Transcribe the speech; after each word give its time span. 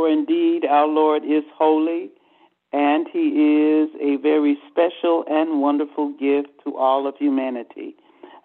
for 0.00 0.08
indeed 0.08 0.64
our 0.64 0.86
Lord 0.86 1.24
is 1.24 1.44
holy, 1.58 2.08
and 2.72 3.06
he 3.12 3.28
is 3.28 3.90
a 4.00 4.16
very 4.22 4.56
special 4.70 5.24
and 5.28 5.60
wonderful 5.60 6.14
gift 6.18 6.48
to 6.64 6.74
all 6.74 7.06
of 7.06 7.16
humanity. 7.18 7.94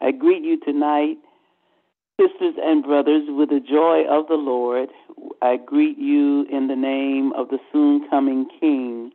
I 0.02 0.12
greet 0.12 0.44
you 0.44 0.60
tonight, 0.60 1.16
sisters 2.20 2.56
and 2.62 2.84
brothers, 2.84 3.24
with 3.30 3.52
the 3.52 3.62
joy 3.62 4.04
of 4.10 4.28
the 4.28 4.34
Lord. 4.34 4.90
I 5.42 5.56
greet 5.56 5.98
you 5.98 6.46
in 6.52 6.68
the 6.68 6.76
name 6.76 7.32
of 7.38 7.48
the 7.48 7.60
soon 7.72 8.06
coming 8.10 8.50
King 8.60 9.12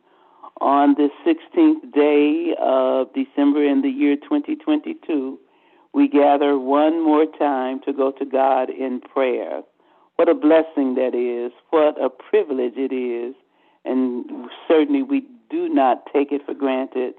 on 0.61 0.95
this 0.97 1.11
16th 1.23 1.93
day 1.93 2.55
of 2.59 3.13
December 3.13 3.63
in 3.63 3.83
the 3.83 3.89
year 3.89 4.15
2022 4.15 5.37
we 5.93 6.07
gather 6.07 6.57
one 6.57 7.03
more 7.03 7.25
time 7.37 7.81
to 7.85 7.93
go 7.93 8.11
to 8.11 8.25
God 8.25 8.69
in 8.69 9.01
prayer. 9.01 9.61
What 10.21 10.29
a 10.29 10.35
blessing 10.35 10.93
that 11.01 11.15
is. 11.15 11.51
What 11.71 11.99
a 11.99 12.07
privilege 12.07 12.75
it 12.77 12.93
is. 12.93 13.33
And 13.83 14.47
certainly 14.67 15.01
we 15.01 15.25
do 15.49 15.67
not 15.67 16.03
take 16.13 16.31
it 16.31 16.45
for 16.45 16.53
granted 16.53 17.15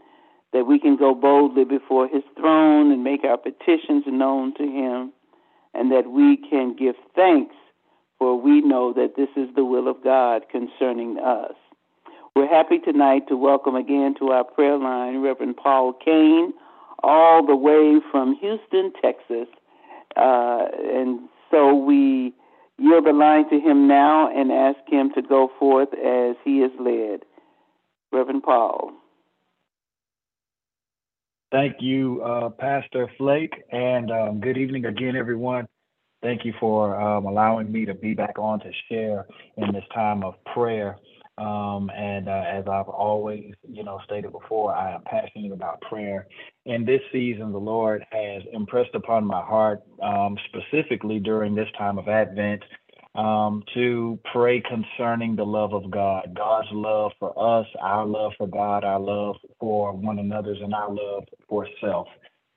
that 0.52 0.68
we 0.68 0.78
can 0.78 0.96
go 0.96 1.12
boldly 1.12 1.64
before 1.64 2.06
his 2.06 2.22
throne 2.38 2.92
and 2.92 3.02
make 3.02 3.24
our 3.24 3.36
petitions 3.36 4.04
known 4.06 4.54
to 4.54 4.62
him 4.62 5.12
and 5.74 5.90
that 5.90 6.12
we 6.12 6.36
can 6.48 6.76
give 6.76 6.94
thanks 7.16 7.56
for 8.20 8.40
we 8.40 8.60
know 8.60 8.92
that 8.92 9.16
this 9.16 9.30
is 9.34 9.52
the 9.56 9.64
will 9.64 9.88
of 9.88 9.96
God 10.04 10.42
concerning 10.48 11.18
us. 11.18 11.54
We're 12.36 12.46
happy 12.46 12.78
tonight 12.78 13.26
to 13.30 13.36
welcome 13.36 13.74
again 13.74 14.14
to 14.20 14.28
our 14.28 14.44
prayer 14.44 14.78
line 14.78 15.22
Reverend 15.22 15.56
Paul 15.56 15.92
Cain 15.92 16.52
all 17.02 17.44
the 17.44 17.56
way 17.56 17.98
from 18.12 18.36
Houston, 18.36 18.92
Texas. 19.02 19.48
Uh, 20.14 20.66
and 20.94 21.28
so 21.50 21.74
we 21.74 22.32
yield 22.82 23.06
the 23.06 23.12
line 23.12 23.48
to 23.50 23.60
him 23.60 23.86
now 23.86 24.28
and 24.34 24.50
ask 24.50 24.78
him 24.88 25.12
to 25.14 25.22
go 25.22 25.50
forth 25.58 25.88
as 25.94 26.36
he 26.44 26.58
is 26.58 26.72
led. 26.80 27.20
Reverend 28.12 28.42
Paul. 28.42 28.92
Thank 31.50 31.76
you, 31.80 32.22
uh, 32.22 32.48
Pastor 32.48 33.08
Flake, 33.18 33.52
and 33.70 34.10
um, 34.10 34.40
good 34.40 34.56
evening 34.56 34.86
again, 34.86 35.16
everyone. 35.16 35.68
Thank 36.22 36.44
you 36.44 36.54
for 36.58 36.98
um, 36.98 37.26
allowing 37.26 37.70
me 37.70 37.84
to 37.84 37.94
be 37.94 38.14
back 38.14 38.38
on 38.38 38.60
to 38.60 38.70
share 38.88 39.26
in 39.58 39.72
this 39.72 39.84
time 39.94 40.24
of 40.24 40.34
prayer. 40.54 40.96
Um, 41.36 41.90
and 41.94 42.28
uh, 42.28 42.44
as 42.46 42.64
I've 42.68 42.88
always, 42.88 43.52
you 43.68 43.84
know, 43.84 44.00
stated 44.04 44.32
before, 44.32 44.74
I 44.74 44.94
am 44.94 45.02
passionate 45.02 45.52
about 45.52 45.80
prayer. 45.82 46.26
In 46.64 46.84
this 46.84 47.00
season, 47.10 47.50
the 47.50 47.58
Lord 47.58 48.04
has 48.12 48.42
impressed 48.52 48.94
upon 48.94 49.24
my 49.24 49.42
heart, 49.42 49.82
um, 50.00 50.36
specifically 50.48 51.18
during 51.18 51.54
this 51.54 51.68
time 51.76 51.98
of 51.98 52.08
Advent, 52.08 52.62
um, 53.16 53.64
to 53.74 54.18
pray 54.32 54.62
concerning 54.62 55.34
the 55.34 55.44
love 55.44 55.74
of 55.74 55.90
God, 55.90 56.32
God's 56.36 56.68
love 56.70 57.12
for 57.18 57.32
us, 57.36 57.66
our 57.80 58.06
love 58.06 58.32
for 58.38 58.46
God, 58.46 58.84
our 58.84 59.00
love 59.00 59.36
for 59.58 59.92
one 59.92 60.20
another's, 60.20 60.58
and 60.62 60.72
our 60.72 60.88
love 60.88 61.24
for 61.48 61.66
self 61.80 62.06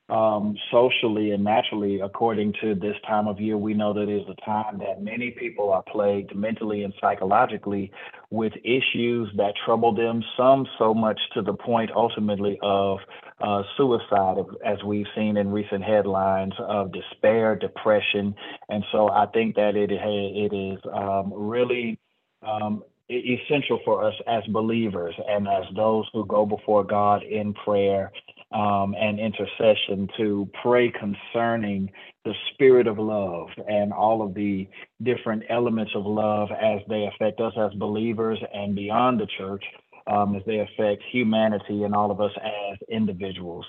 um, 0.07 0.55
socially 0.71 1.31
and 1.31 1.43
naturally, 1.43 1.99
according 1.99 2.53
to 2.61 2.75
this 2.75 2.95
time 3.07 3.27
of 3.27 3.39
year, 3.39 3.57
we 3.57 3.73
know 3.73 3.91
that 3.93 4.07
is 4.07 4.23
a 4.29 4.45
time 4.45 4.77
that 4.79 5.01
many 5.01 5.31
people 5.31 5.71
are 5.71 5.81
plagued 5.83 6.35
mentally 6.35 6.83
and 6.83 6.93
psychologically 7.01 7.91
with 8.29 8.53
issues 8.63 9.29
that 9.37 9.53
trouble 9.65 9.95
them, 9.95 10.23
some 10.37 10.67
so 10.77 10.93
much 10.93 11.19
to 11.33 11.41
the 11.41 11.53
point 11.53 11.89
ultimately 11.95 12.59
of 12.61 12.99
uh, 13.41 13.63
suicide, 13.77 14.37
as 14.63 14.77
we've 14.85 15.07
seen 15.15 15.37
in 15.37 15.51
recent 15.51 15.83
headlines 15.83 16.53
of 16.59 16.91
despair, 16.91 17.55
depression. 17.55 18.35
And 18.69 18.83
so 18.91 19.09
I 19.09 19.25
think 19.33 19.55
that 19.55 19.75
it, 19.75 19.91
it 19.91 20.55
is 20.55 20.79
um, 20.93 21.33
really 21.33 21.99
um, 22.43 22.83
essential 23.09 23.79
for 23.83 24.03
us 24.03 24.13
as 24.27 24.43
believers 24.49 25.15
and 25.27 25.47
as 25.47 25.63
those 25.75 26.05
who 26.13 26.25
go 26.25 26.45
before 26.45 26.83
God 26.83 27.23
in 27.23 27.53
prayer 27.53 28.11
um, 28.51 28.95
and 28.99 29.19
intercession 29.19 30.07
to 30.17 30.49
pray 30.61 30.91
concerning 30.91 31.91
the 32.23 32.33
spirit 32.53 32.87
of 32.87 32.97
love 32.97 33.49
and 33.67 33.91
all 33.91 34.21
of 34.21 34.33
the 34.33 34.67
different 35.03 35.43
elements 35.49 35.91
of 35.95 36.05
love 36.05 36.49
as 36.51 36.79
they 36.87 37.05
affect 37.05 37.39
us 37.39 37.53
as 37.57 37.73
believers 37.73 38.39
and 38.53 38.75
beyond 38.75 39.19
the 39.19 39.27
church. 39.37 39.63
Um, 40.07 40.35
as 40.35 40.43
they 40.45 40.59
affect 40.59 41.01
humanity 41.11 41.81
and 41.81 41.95
all 41.95 42.11
of 42.11 42.21
us 42.21 42.31
as 42.37 42.77
individuals. 42.89 43.65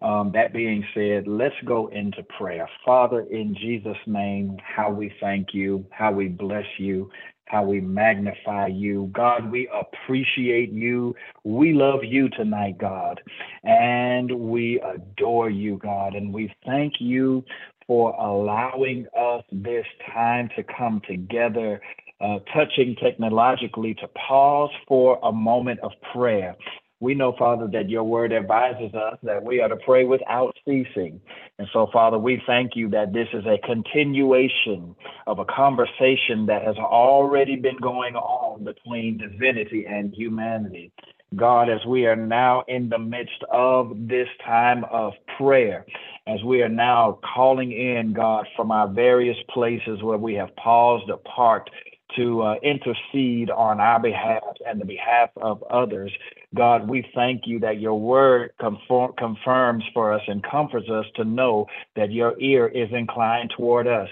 Um, 0.00 0.32
that 0.32 0.54
being 0.54 0.82
said, 0.94 1.28
let's 1.28 1.54
go 1.66 1.88
into 1.88 2.22
prayer. 2.38 2.66
Father, 2.86 3.20
in 3.30 3.54
Jesus' 3.54 3.98
name, 4.06 4.56
how 4.64 4.90
we 4.90 5.12
thank 5.20 5.48
you, 5.52 5.84
how 5.90 6.10
we 6.10 6.28
bless 6.28 6.64
you, 6.78 7.10
how 7.46 7.64
we 7.64 7.80
magnify 7.80 8.68
you. 8.68 9.10
God, 9.12 9.50
we 9.50 9.68
appreciate 9.68 10.72
you. 10.72 11.14
We 11.44 11.72
love 11.72 12.00
you 12.02 12.28
tonight, 12.30 12.78
God, 12.78 13.20
and 13.62 14.30
we 14.30 14.80
adore 14.80 15.50
you, 15.50 15.76
God, 15.78 16.14
and 16.14 16.32
we 16.32 16.52
thank 16.64 16.94
you 17.00 17.44
for 17.86 18.14
allowing 18.14 19.06
us 19.18 19.44
this 19.52 19.86
time 20.12 20.48
to 20.56 20.62
come 20.62 21.02
together 21.06 21.80
uh, 22.20 22.38
touching 22.54 22.96
technologically 22.96 23.94
to 23.94 24.08
pause 24.08 24.70
for 24.88 25.18
a 25.22 25.32
moment 25.32 25.80
of 25.80 25.92
prayer 26.12 26.56
we 27.04 27.14
know, 27.14 27.34
Father, 27.38 27.68
that 27.72 27.90
your 27.90 28.02
word 28.04 28.32
advises 28.32 28.94
us 28.94 29.18
that 29.22 29.44
we 29.44 29.60
are 29.60 29.68
to 29.68 29.76
pray 29.76 30.06
without 30.06 30.56
ceasing. 30.64 31.20
And 31.58 31.68
so, 31.72 31.88
Father, 31.92 32.18
we 32.18 32.42
thank 32.46 32.72
you 32.74 32.88
that 32.90 33.12
this 33.12 33.28
is 33.34 33.44
a 33.44 33.58
continuation 33.64 34.96
of 35.26 35.38
a 35.38 35.44
conversation 35.44 36.46
that 36.46 36.62
has 36.64 36.76
already 36.76 37.56
been 37.56 37.76
going 37.76 38.16
on 38.16 38.64
between 38.64 39.18
divinity 39.18 39.84
and 39.86 40.14
humanity. 40.14 40.90
God, 41.36 41.68
as 41.68 41.84
we 41.86 42.06
are 42.06 42.16
now 42.16 42.64
in 42.68 42.88
the 42.88 42.98
midst 42.98 43.42
of 43.52 43.92
this 44.08 44.28
time 44.44 44.84
of 44.84 45.12
prayer, 45.36 45.84
as 46.26 46.42
we 46.42 46.62
are 46.62 46.68
now 46.68 47.18
calling 47.34 47.72
in, 47.72 48.14
God, 48.14 48.46
from 48.56 48.70
our 48.70 48.88
various 48.88 49.36
places 49.52 50.02
where 50.02 50.18
we 50.18 50.34
have 50.34 50.54
paused 50.56 51.10
or 51.10 51.18
parked 51.18 51.70
to 52.16 52.42
uh, 52.42 52.54
intercede 52.62 53.50
on 53.50 53.80
our 53.80 54.00
behalf 54.00 54.42
and 54.66 54.80
the 54.80 54.84
behalf 54.84 55.30
of 55.36 55.62
others. 55.64 56.12
God, 56.54 56.88
we 56.88 57.06
thank 57.14 57.42
you 57.46 57.58
that 57.60 57.80
your 57.80 57.98
word 57.98 58.52
conform, 58.60 59.12
confirms 59.18 59.84
for 59.92 60.12
us 60.12 60.22
and 60.28 60.42
comforts 60.42 60.88
us 60.88 61.06
to 61.16 61.24
know 61.24 61.66
that 61.96 62.12
your 62.12 62.38
ear 62.40 62.68
is 62.68 62.88
inclined 62.92 63.52
toward 63.56 63.86
us. 63.86 64.08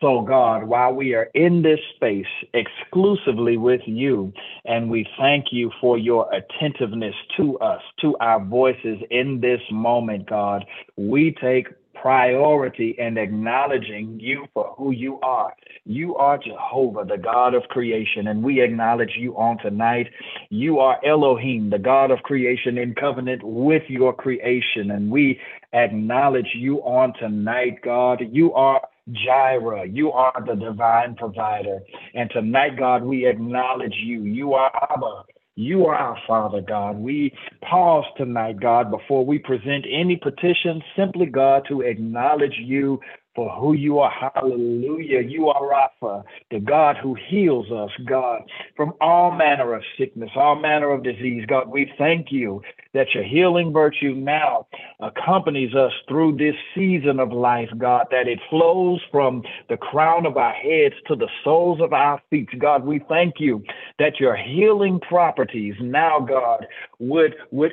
So, 0.00 0.20
God, 0.20 0.64
while 0.64 0.92
we 0.92 1.14
are 1.14 1.30
in 1.32 1.62
this 1.62 1.80
space 1.94 2.26
exclusively 2.52 3.56
with 3.56 3.80
you, 3.86 4.30
and 4.66 4.90
we 4.90 5.08
thank 5.16 5.46
you 5.52 5.70
for 5.80 5.96
your 5.96 6.28
attentiveness 6.34 7.14
to 7.38 7.58
us, 7.60 7.80
to 8.02 8.14
our 8.18 8.44
voices 8.44 8.98
in 9.10 9.40
this 9.40 9.60
moment, 9.70 10.28
God, 10.28 10.66
we 10.96 11.34
take 11.40 11.68
priority 12.06 12.94
and 13.00 13.18
acknowledging 13.18 14.20
you 14.20 14.46
for 14.54 14.72
who 14.78 14.92
you 14.92 15.18
are. 15.22 15.52
You 15.84 16.14
are 16.14 16.38
Jehovah, 16.38 17.04
the 17.04 17.18
God 17.18 17.52
of 17.52 17.64
creation, 17.64 18.28
and 18.28 18.44
we 18.44 18.62
acknowledge 18.62 19.14
you 19.18 19.36
on 19.36 19.58
tonight. 19.58 20.06
You 20.48 20.78
are 20.78 21.04
Elohim, 21.04 21.68
the 21.68 21.80
God 21.80 22.12
of 22.12 22.20
creation, 22.22 22.78
in 22.78 22.94
covenant 22.94 23.42
with 23.42 23.82
your 23.88 24.12
creation, 24.12 24.92
and 24.92 25.10
we 25.10 25.40
acknowledge 25.72 26.50
you 26.54 26.78
on 26.82 27.12
tonight, 27.14 27.78
God. 27.82 28.22
You 28.30 28.54
are 28.54 28.82
Jireh, 29.10 29.86
you 29.88 30.12
are 30.12 30.44
the 30.46 30.54
divine 30.54 31.16
provider. 31.16 31.80
And 32.14 32.30
tonight, 32.30 32.76
God, 32.78 33.02
we 33.02 33.26
acknowledge 33.26 33.96
you. 34.04 34.22
You 34.22 34.54
are 34.54 34.70
Abba, 34.92 35.24
you 35.56 35.86
are 35.86 35.94
our 35.94 36.18
Father, 36.26 36.60
God. 36.60 36.96
We 36.98 37.32
pause 37.62 38.04
tonight, 38.16 38.60
God, 38.60 38.90
before 38.90 39.24
we 39.24 39.38
present 39.38 39.86
any 39.90 40.16
petition, 40.16 40.82
simply, 40.94 41.26
God, 41.26 41.64
to 41.68 41.80
acknowledge 41.80 42.54
you 42.58 43.00
for 43.36 43.50
who 43.50 43.74
you 43.74 43.98
are. 44.00 44.10
Hallelujah. 44.34 45.20
You 45.20 45.48
are 45.48 45.60
Rapha, 45.60 46.24
the 46.50 46.58
God 46.58 46.96
who 46.96 47.14
heals 47.28 47.70
us, 47.70 47.90
God, 48.06 48.42
from 48.76 48.94
all 49.00 49.30
manner 49.30 49.74
of 49.74 49.82
sickness, 49.98 50.30
all 50.34 50.56
manner 50.56 50.90
of 50.90 51.04
disease. 51.04 51.44
God, 51.46 51.68
we 51.68 51.92
thank 51.98 52.32
you 52.32 52.62
that 52.94 53.14
your 53.14 53.22
healing 53.22 53.72
virtue 53.72 54.14
now 54.14 54.66
accompanies 55.00 55.74
us 55.74 55.92
through 56.08 56.36
this 56.36 56.54
season 56.74 57.20
of 57.20 57.30
life, 57.30 57.68
God, 57.76 58.06
that 58.10 58.26
it 58.26 58.40
flows 58.48 59.00
from 59.12 59.42
the 59.68 59.76
crown 59.76 60.24
of 60.24 60.38
our 60.38 60.54
heads 60.54 60.94
to 61.06 61.14
the 61.14 61.28
soles 61.44 61.80
of 61.82 61.92
our 61.92 62.20
feet. 62.30 62.48
God, 62.58 62.86
we 62.86 63.00
thank 63.06 63.34
you 63.38 63.62
that 63.98 64.18
your 64.18 64.34
healing 64.34 64.98
properties 65.00 65.74
now, 65.78 66.20
God, 66.20 66.66
would 66.98 67.34
would 67.50 67.72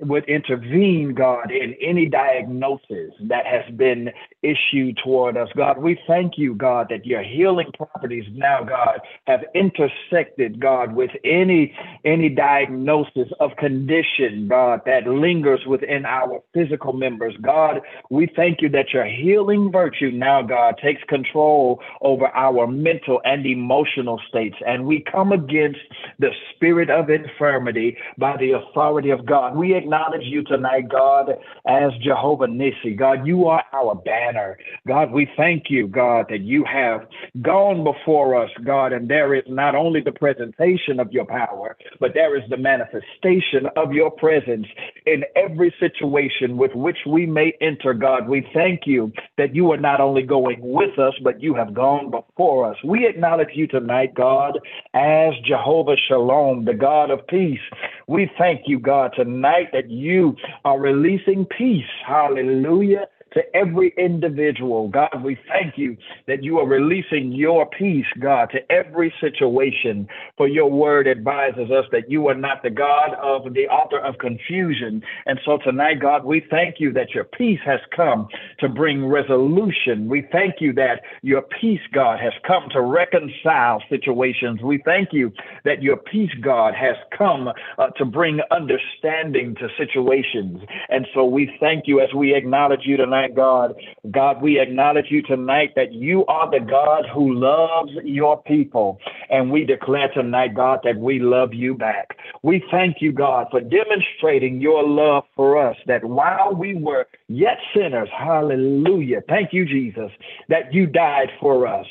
would 0.00 0.24
intervene, 0.24 1.14
God, 1.14 1.52
in 1.52 1.74
any 1.80 2.06
diagnosis 2.06 3.12
that 3.20 3.46
has 3.46 3.62
been 3.76 4.10
issued 4.42 4.98
toward 5.02 5.36
us. 5.36 5.48
God, 5.56 5.78
we 5.78 5.98
thank 6.06 6.36
you, 6.36 6.54
God, 6.54 6.88
that 6.90 7.06
your 7.06 7.22
healing 7.22 7.70
properties 7.76 8.24
now, 8.32 8.64
God, 8.64 9.00
have 9.26 9.44
intersected, 9.54 10.60
God, 10.60 10.94
with 10.94 11.10
any 11.24 11.72
any 12.04 12.28
diagnosis 12.28 13.28
of 13.38 13.54
condition, 13.56 14.48
God, 14.48 14.80
that 14.86 15.06
lingers 15.06 15.60
within 15.66 16.04
our 16.04 16.42
physical 16.52 16.92
members. 16.92 17.34
God, 17.42 17.80
we 18.10 18.26
thank 18.34 18.60
you 18.60 18.68
that 18.70 18.92
your 18.92 19.06
healing 19.06 19.70
virtue 19.70 20.10
now, 20.10 20.42
God, 20.42 20.76
takes 20.82 21.02
control 21.04 21.80
over 22.00 22.26
our 22.28 22.66
mental 22.66 23.20
and 23.24 23.46
emotional 23.46 24.20
states. 24.28 24.56
And 24.66 24.84
we 24.84 25.00
come 25.00 25.30
against 25.30 25.80
the 26.18 26.30
spirit 26.54 26.90
of 26.90 27.08
infirmity 27.08 27.96
by 28.18 28.36
the 28.36 28.52
authority 28.52 29.10
of 29.10 29.26
God. 29.26 29.56
We 29.56 29.74
acknowledge 29.74 30.24
you 30.24 30.42
tonight, 30.44 30.88
God, 30.88 31.30
as 31.66 31.92
Jehovah 32.02 32.46
Nissi. 32.46 32.96
God, 32.96 33.26
you 33.26 33.46
are 33.46 33.62
our 33.72 33.94
banner. 33.94 34.58
God, 34.86 35.12
we 35.12 35.28
thank 35.36 35.64
you, 35.68 35.86
God, 35.86 36.26
that 36.30 36.40
you 36.40 36.64
have 36.64 37.06
gone 37.42 37.84
before 37.84 38.42
us, 38.42 38.50
God, 38.64 38.92
and 38.92 39.08
there 39.08 39.34
is 39.34 39.44
not 39.48 39.74
only 39.74 40.00
the 40.00 40.12
presentation 40.12 41.00
of 41.00 41.12
your 41.12 41.26
power, 41.26 41.76
but 42.00 42.14
there 42.14 42.36
is 42.36 42.48
the 42.48 42.56
manifestation 42.56 43.66
of 43.76 43.92
your 43.92 44.10
presence 44.10 44.66
in 45.06 45.24
every 45.34 45.74
situation 45.78 46.56
with 46.56 46.74
which 46.74 46.98
we 47.06 47.26
may 47.26 47.52
enter, 47.60 47.94
God. 47.94 48.28
We 48.28 48.46
thank 48.54 48.82
you 48.86 49.12
that 49.38 49.54
you 49.54 49.70
are 49.72 49.76
not 49.76 50.00
only 50.00 50.22
going 50.22 50.58
with 50.60 50.98
us, 50.98 51.14
but 51.22 51.42
you 51.42 51.54
have 51.54 51.74
gone 51.74 52.10
before 52.10 52.70
us. 52.70 52.76
We 52.84 53.06
acknowledge 53.06 53.50
you 53.54 53.66
tonight, 53.66 54.14
God, 54.14 54.58
as 54.94 55.34
Jehovah 55.44 55.96
Shalom, 56.08 56.64
the 56.64 56.74
God 56.74 57.10
of 57.10 57.26
peace. 57.26 57.60
We 58.08 58.30
thank 58.38 58.62
you, 58.66 58.78
God, 58.78 59.12
tonight 59.16 59.70
that 59.72 59.90
you 59.90 60.36
are 60.64 60.78
releasing 60.78 61.44
peace. 61.44 61.84
Hallelujah 62.06 63.08
to 63.36 63.42
every 63.54 63.92
individual. 63.98 64.88
God, 64.88 65.22
we 65.22 65.38
thank 65.46 65.76
you 65.76 65.96
that 66.26 66.42
you 66.42 66.58
are 66.58 66.66
releasing 66.66 67.32
your 67.32 67.66
peace, 67.66 68.06
God, 68.18 68.48
to 68.52 68.72
every 68.72 69.12
situation. 69.20 70.08
For 70.38 70.48
your 70.48 70.70
word 70.70 71.06
advises 71.06 71.70
us 71.70 71.84
that 71.92 72.10
you 72.10 72.28
are 72.28 72.34
not 72.34 72.62
the 72.62 72.70
God 72.70 73.12
of 73.22 73.52
the 73.52 73.66
author 73.68 73.98
of 73.98 74.16
confusion. 74.18 75.02
And 75.26 75.38
so 75.44 75.58
tonight, 75.62 76.00
God, 76.00 76.24
we 76.24 76.44
thank 76.50 76.76
you 76.80 76.92
that 76.94 77.10
your 77.14 77.24
peace 77.24 77.60
has 77.66 77.80
come 77.94 78.26
to 78.58 78.70
bring 78.70 79.04
resolution. 79.04 80.08
We 80.08 80.26
thank 80.32 80.54
you 80.60 80.72
that 80.72 81.02
your 81.20 81.42
peace, 81.42 81.80
God, 81.92 82.18
has 82.18 82.32
come 82.46 82.70
to 82.72 82.80
reconcile 82.80 83.82
situations. 83.90 84.62
We 84.62 84.80
thank 84.82 85.10
you 85.12 85.30
that 85.64 85.82
your 85.82 85.98
peace, 85.98 86.32
God, 86.40 86.74
has 86.74 86.96
come 87.16 87.48
uh, 87.76 87.88
to 87.98 88.06
bring 88.06 88.40
understanding 88.50 89.54
to 89.56 89.68
situations. 89.76 90.62
And 90.88 91.06
so 91.12 91.26
we 91.26 91.54
thank 91.60 91.86
you 91.86 92.00
as 92.00 92.08
we 92.14 92.34
acknowledge 92.34 92.80
you 92.84 92.96
tonight 92.96 93.25
God. 93.34 93.74
God, 94.10 94.40
we 94.40 94.60
acknowledge 94.60 95.06
you 95.10 95.22
tonight 95.22 95.72
that 95.76 95.92
you 95.92 96.24
are 96.26 96.50
the 96.50 96.64
God 96.64 97.04
who 97.12 97.34
loves 97.34 97.92
your 98.04 98.42
people. 98.42 98.98
And 99.30 99.50
we 99.50 99.64
declare 99.64 100.08
tonight, 100.12 100.54
God, 100.54 100.80
that 100.84 100.98
we 100.98 101.18
love 101.18 101.52
you 101.54 101.74
back. 101.74 102.16
We 102.42 102.62
thank 102.70 102.96
you, 103.00 103.12
God, 103.12 103.48
for 103.50 103.60
demonstrating 103.60 104.60
your 104.60 104.86
love 104.86 105.24
for 105.34 105.58
us, 105.58 105.76
that 105.86 106.04
while 106.04 106.54
we 106.54 106.74
were 106.74 107.06
yet 107.28 107.58
sinners, 107.74 108.08
hallelujah, 108.16 109.22
thank 109.28 109.52
you, 109.52 109.64
Jesus, 109.66 110.10
that 110.48 110.72
you 110.72 110.86
died 110.86 111.30
for 111.40 111.66
us. 111.66 111.86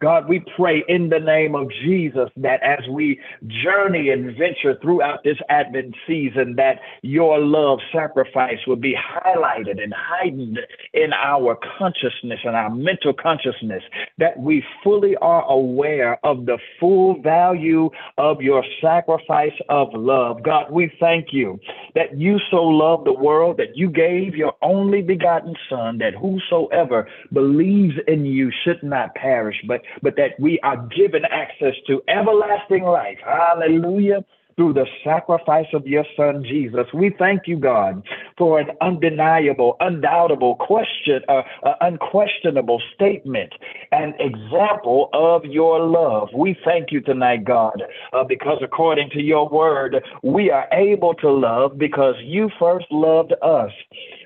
God, 0.00 0.30
we 0.30 0.42
pray 0.56 0.82
in 0.88 1.10
the 1.10 1.18
name 1.18 1.54
of 1.54 1.68
Jesus 1.70 2.30
that 2.38 2.62
as 2.62 2.78
we 2.88 3.20
journey 3.62 4.08
and 4.08 4.34
venture 4.34 4.78
throughout 4.80 5.22
this 5.24 5.36
Advent 5.50 5.94
season, 6.06 6.54
that 6.56 6.80
your 7.02 7.38
love 7.38 7.80
sacrifice 7.92 8.56
will 8.66 8.76
be 8.76 8.96
highlighted 8.96 9.82
and 9.82 9.92
heightened 9.94 10.58
in 10.94 11.12
our 11.12 11.58
consciousness 11.78 12.40
and 12.44 12.56
our 12.56 12.70
mental 12.70 13.12
consciousness, 13.12 13.82
that 14.16 14.38
we 14.38 14.64
fully 14.82 15.16
are 15.16 15.44
aware 15.50 16.18
of 16.24 16.46
the 16.46 16.56
full 16.78 17.20
value 17.20 17.90
of 18.16 18.40
your 18.40 18.64
sacrifice 18.80 19.52
of 19.68 19.88
love. 19.92 20.42
God, 20.42 20.70
we 20.70 20.90
thank 20.98 21.26
you 21.32 21.60
that 21.94 22.16
you 22.16 22.38
so 22.50 22.62
loved 22.62 23.06
the 23.06 23.12
world 23.12 23.58
that 23.58 23.76
you 23.76 23.90
gave 23.90 24.34
your 24.34 24.54
only 24.62 25.02
begotten 25.02 25.54
Son, 25.68 25.98
that 25.98 26.14
whosoever 26.14 27.06
believes 27.34 27.96
in 28.08 28.24
you 28.24 28.50
should 28.64 28.82
not 28.82 29.14
perish, 29.14 29.56
but 29.68 29.82
but 30.02 30.16
that 30.16 30.38
we 30.38 30.58
are 30.60 30.76
given 30.96 31.24
access 31.24 31.74
to 31.86 32.02
everlasting 32.08 32.84
life. 32.84 33.18
Hallelujah 33.24 34.24
through 34.60 34.74
the 34.74 34.84
sacrifice 35.02 35.68
of 35.72 35.86
your 35.86 36.04
son 36.14 36.44
Jesus. 36.46 36.86
We 36.92 37.14
thank 37.18 37.46
you, 37.46 37.56
God, 37.56 38.02
for 38.36 38.60
an 38.60 38.68
undeniable, 38.82 39.78
undoubtable 39.80 40.56
question, 40.56 41.22
uh, 41.30 41.40
uh, 41.62 41.76
unquestionable 41.80 42.82
statement, 42.94 43.54
an 43.92 44.12
example 44.20 45.08
of 45.14 45.46
your 45.46 45.80
love. 45.80 46.28
We 46.34 46.58
thank 46.62 46.92
you 46.92 47.00
tonight, 47.00 47.44
God, 47.44 47.82
uh, 48.12 48.24
because 48.24 48.58
according 48.62 49.08
to 49.14 49.22
your 49.22 49.48
word, 49.48 49.96
we 50.22 50.50
are 50.50 50.68
able 50.72 51.14
to 51.14 51.30
love 51.30 51.78
because 51.78 52.16
you 52.22 52.50
first 52.58 52.84
loved 52.90 53.32
us. 53.42 53.70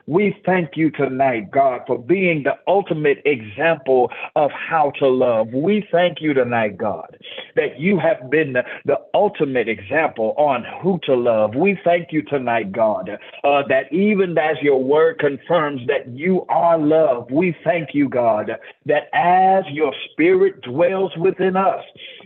We 0.06 0.36
thank 0.44 0.76
you 0.76 0.90
tonight, 0.90 1.50
God, 1.50 1.80
for 1.86 1.98
being 1.98 2.42
the 2.42 2.58
ultimate 2.68 3.22
example 3.24 4.10
of 4.36 4.50
how 4.50 4.92
to 4.98 5.08
love. 5.08 5.48
We 5.54 5.86
thank 5.90 6.20
you 6.20 6.34
tonight, 6.34 6.76
God, 6.76 7.16
that 7.56 7.80
you 7.80 7.98
have 7.98 8.30
been 8.30 8.52
the, 8.52 8.64
the 8.84 8.98
ultimate 9.14 9.66
example 9.66 10.34
on 10.36 10.64
who 10.82 11.00
to 11.04 11.14
love. 11.14 11.54
We 11.54 11.78
thank 11.84 12.08
you 12.12 12.20
tonight, 12.22 12.70
God, 12.70 13.08
uh, 13.44 13.62
that 13.68 13.90
even 13.92 14.36
as 14.36 14.56
your 14.60 14.82
word 14.82 15.20
confirms 15.20 15.80
that 15.86 16.06
you 16.08 16.44
are 16.50 16.78
love, 16.78 17.30
we 17.30 17.56
thank 17.64 17.94
you, 17.94 18.10
God, 18.10 18.50
that 18.84 19.04
as 19.14 19.64
your 19.72 19.94
spirit 20.12 20.60
dwells 20.60 21.12
within 21.16 21.56
us, 21.56 21.82